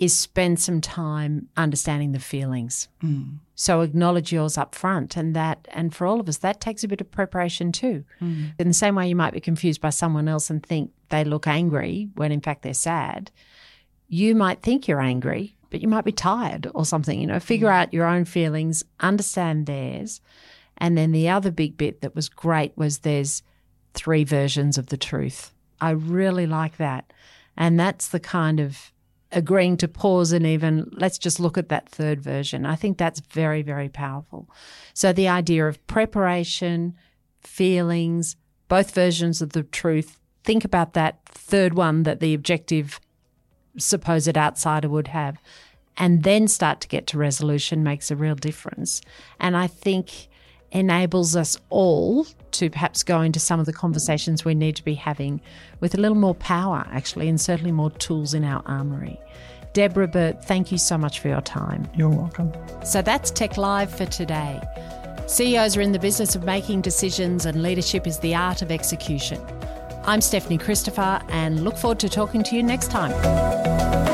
is 0.00 0.16
spend 0.16 0.58
some 0.58 0.80
time 0.80 1.46
understanding 1.58 2.12
the 2.12 2.18
feelings. 2.18 2.88
Mm. 3.04 3.36
So 3.54 3.82
acknowledge 3.82 4.32
yours 4.32 4.56
up 4.56 4.74
front 4.74 5.14
and 5.14 5.36
that 5.36 5.68
and 5.72 5.94
for 5.94 6.06
all 6.06 6.18
of 6.18 6.28
us 6.28 6.38
that 6.38 6.60
takes 6.60 6.82
a 6.82 6.88
bit 6.88 7.02
of 7.02 7.10
preparation 7.10 7.70
too. 7.70 8.02
Mm. 8.20 8.52
In 8.58 8.68
the 8.68 8.74
same 8.74 8.94
way 8.94 9.08
you 9.08 9.14
might 9.14 9.34
be 9.34 9.40
confused 9.40 9.82
by 9.82 9.90
someone 9.90 10.26
else 10.26 10.48
and 10.48 10.64
think 10.64 10.90
they 11.10 11.22
look 11.22 11.46
angry 11.46 12.08
when 12.14 12.32
in 12.32 12.40
fact 12.40 12.62
they're 12.62 12.72
sad. 12.72 13.30
You 14.08 14.34
might 14.34 14.62
think 14.62 14.88
you're 14.88 15.02
angry, 15.02 15.54
but 15.68 15.82
you 15.82 15.86
might 15.86 16.06
be 16.06 16.12
tired 16.12 16.68
or 16.74 16.86
something, 16.86 17.20
you 17.20 17.26
know, 17.26 17.38
figure 17.38 17.68
mm. 17.68 17.74
out 17.74 17.92
your 17.92 18.06
own 18.06 18.24
feelings, 18.24 18.82
understand 19.00 19.66
theirs. 19.66 20.22
And 20.78 20.96
then 20.96 21.12
the 21.12 21.28
other 21.28 21.50
big 21.50 21.76
bit 21.76 22.00
that 22.00 22.14
was 22.14 22.30
great 22.30 22.72
was 22.74 23.00
there's 23.00 23.42
three 23.92 24.24
versions 24.24 24.78
of 24.78 24.86
the 24.86 24.96
truth. 24.96 25.52
I 25.78 25.90
really 25.90 26.46
like 26.46 26.78
that. 26.78 27.12
And 27.54 27.78
that's 27.78 28.08
the 28.08 28.20
kind 28.20 28.60
of 28.60 28.92
agreeing 29.32 29.76
to 29.76 29.88
pause 29.88 30.32
and 30.32 30.44
even 30.44 30.90
let's 30.92 31.18
just 31.18 31.38
look 31.38 31.56
at 31.56 31.68
that 31.68 31.88
third 31.88 32.20
version. 32.20 32.66
I 32.66 32.76
think 32.76 32.98
that's 32.98 33.20
very, 33.20 33.62
very 33.62 33.88
powerful. 33.88 34.48
So 34.94 35.12
the 35.12 35.28
idea 35.28 35.66
of 35.66 35.84
preparation, 35.86 36.96
feelings, 37.42 38.36
both 38.68 38.94
versions 38.94 39.42
of 39.42 39.52
the 39.52 39.64
truth. 39.64 40.18
Think 40.44 40.64
about 40.64 40.94
that 40.94 41.20
third 41.26 41.74
one 41.74 42.04
that 42.04 42.20
the 42.20 42.34
objective 42.34 43.00
supposed 43.76 44.36
outsider 44.36 44.88
would 44.88 45.08
have, 45.08 45.38
and 45.96 46.22
then 46.22 46.48
start 46.48 46.80
to 46.80 46.88
get 46.88 47.06
to 47.08 47.18
resolution 47.18 47.82
makes 47.82 48.10
a 48.10 48.16
real 48.16 48.34
difference. 48.34 49.02
And 49.38 49.56
I 49.56 49.66
think 49.66 50.28
enables 50.72 51.36
us 51.36 51.56
all 51.68 52.26
to 52.52 52.70
perhaps 52.70 53.02
go 53.02 53.20
into 53.20 53.40
some 53.40 53.60
of 53.60 53.66
the 53.66 53.72
conversations 53.72 54.44
we 54.44 54.54
need 54.54 54.76
to 54.76 54.84
be 54.84 54.94
having 54.94 55.40
with 55.80 55.94
a 55.94 55.98
little 55.98 56.16
more 56.16 56.34
power, 56.34 56.86
actually, 56.90 57.28
and 57.28 57.40
certainly 57.40 57.72
more 57.72 57.90
tools 57.90 58.34
in 58.34 58.44
our 58.44 58.62
armory. 58.66 59.18
Deborah 59.72 60.08
Burt, 60.08 60.44
thank 60.44 60.72
you 60.72 60.78
so 60.78 60.98
much 60.98 61.20
for 61.20 61.28
your 61.28 61.40
time. 61.40 61.88
You're 61.96 62.08
welcome. 62.08 62.52
So 62.84 63.02
that's 63.02 63.30
TEC 63.30 63.56
Live 63.56 63.94
for 63.94 64.06
today. 64.06 64.60
CEOs 65.26 65.76
are 65.76 65.80
in 65.80 65.92
the 65.92 65.98
business 65.98 66.34
of 66.34 66.44
making 66.44 66.80
decisions, 66.80 67.46
and 67.46 67.62
leadership 67.62 68.06
is 68.06 68.18
the 68.18 68.34
art 68.34 68.62
of 68.62 68.72
execution. 68.72 69.40
I'm 70.04 70.20
Stephanie 70.20 70.58
Christopher, 70.58 71.20
and 71.28 71.62
look 71.62 71.76
forward 71.76 72.00
to 72.00 72.08
talking 72.08 72.42
to 72.44 72.56
you 72.56 72.64
next 72.64 72.90
time. 72.90 74.09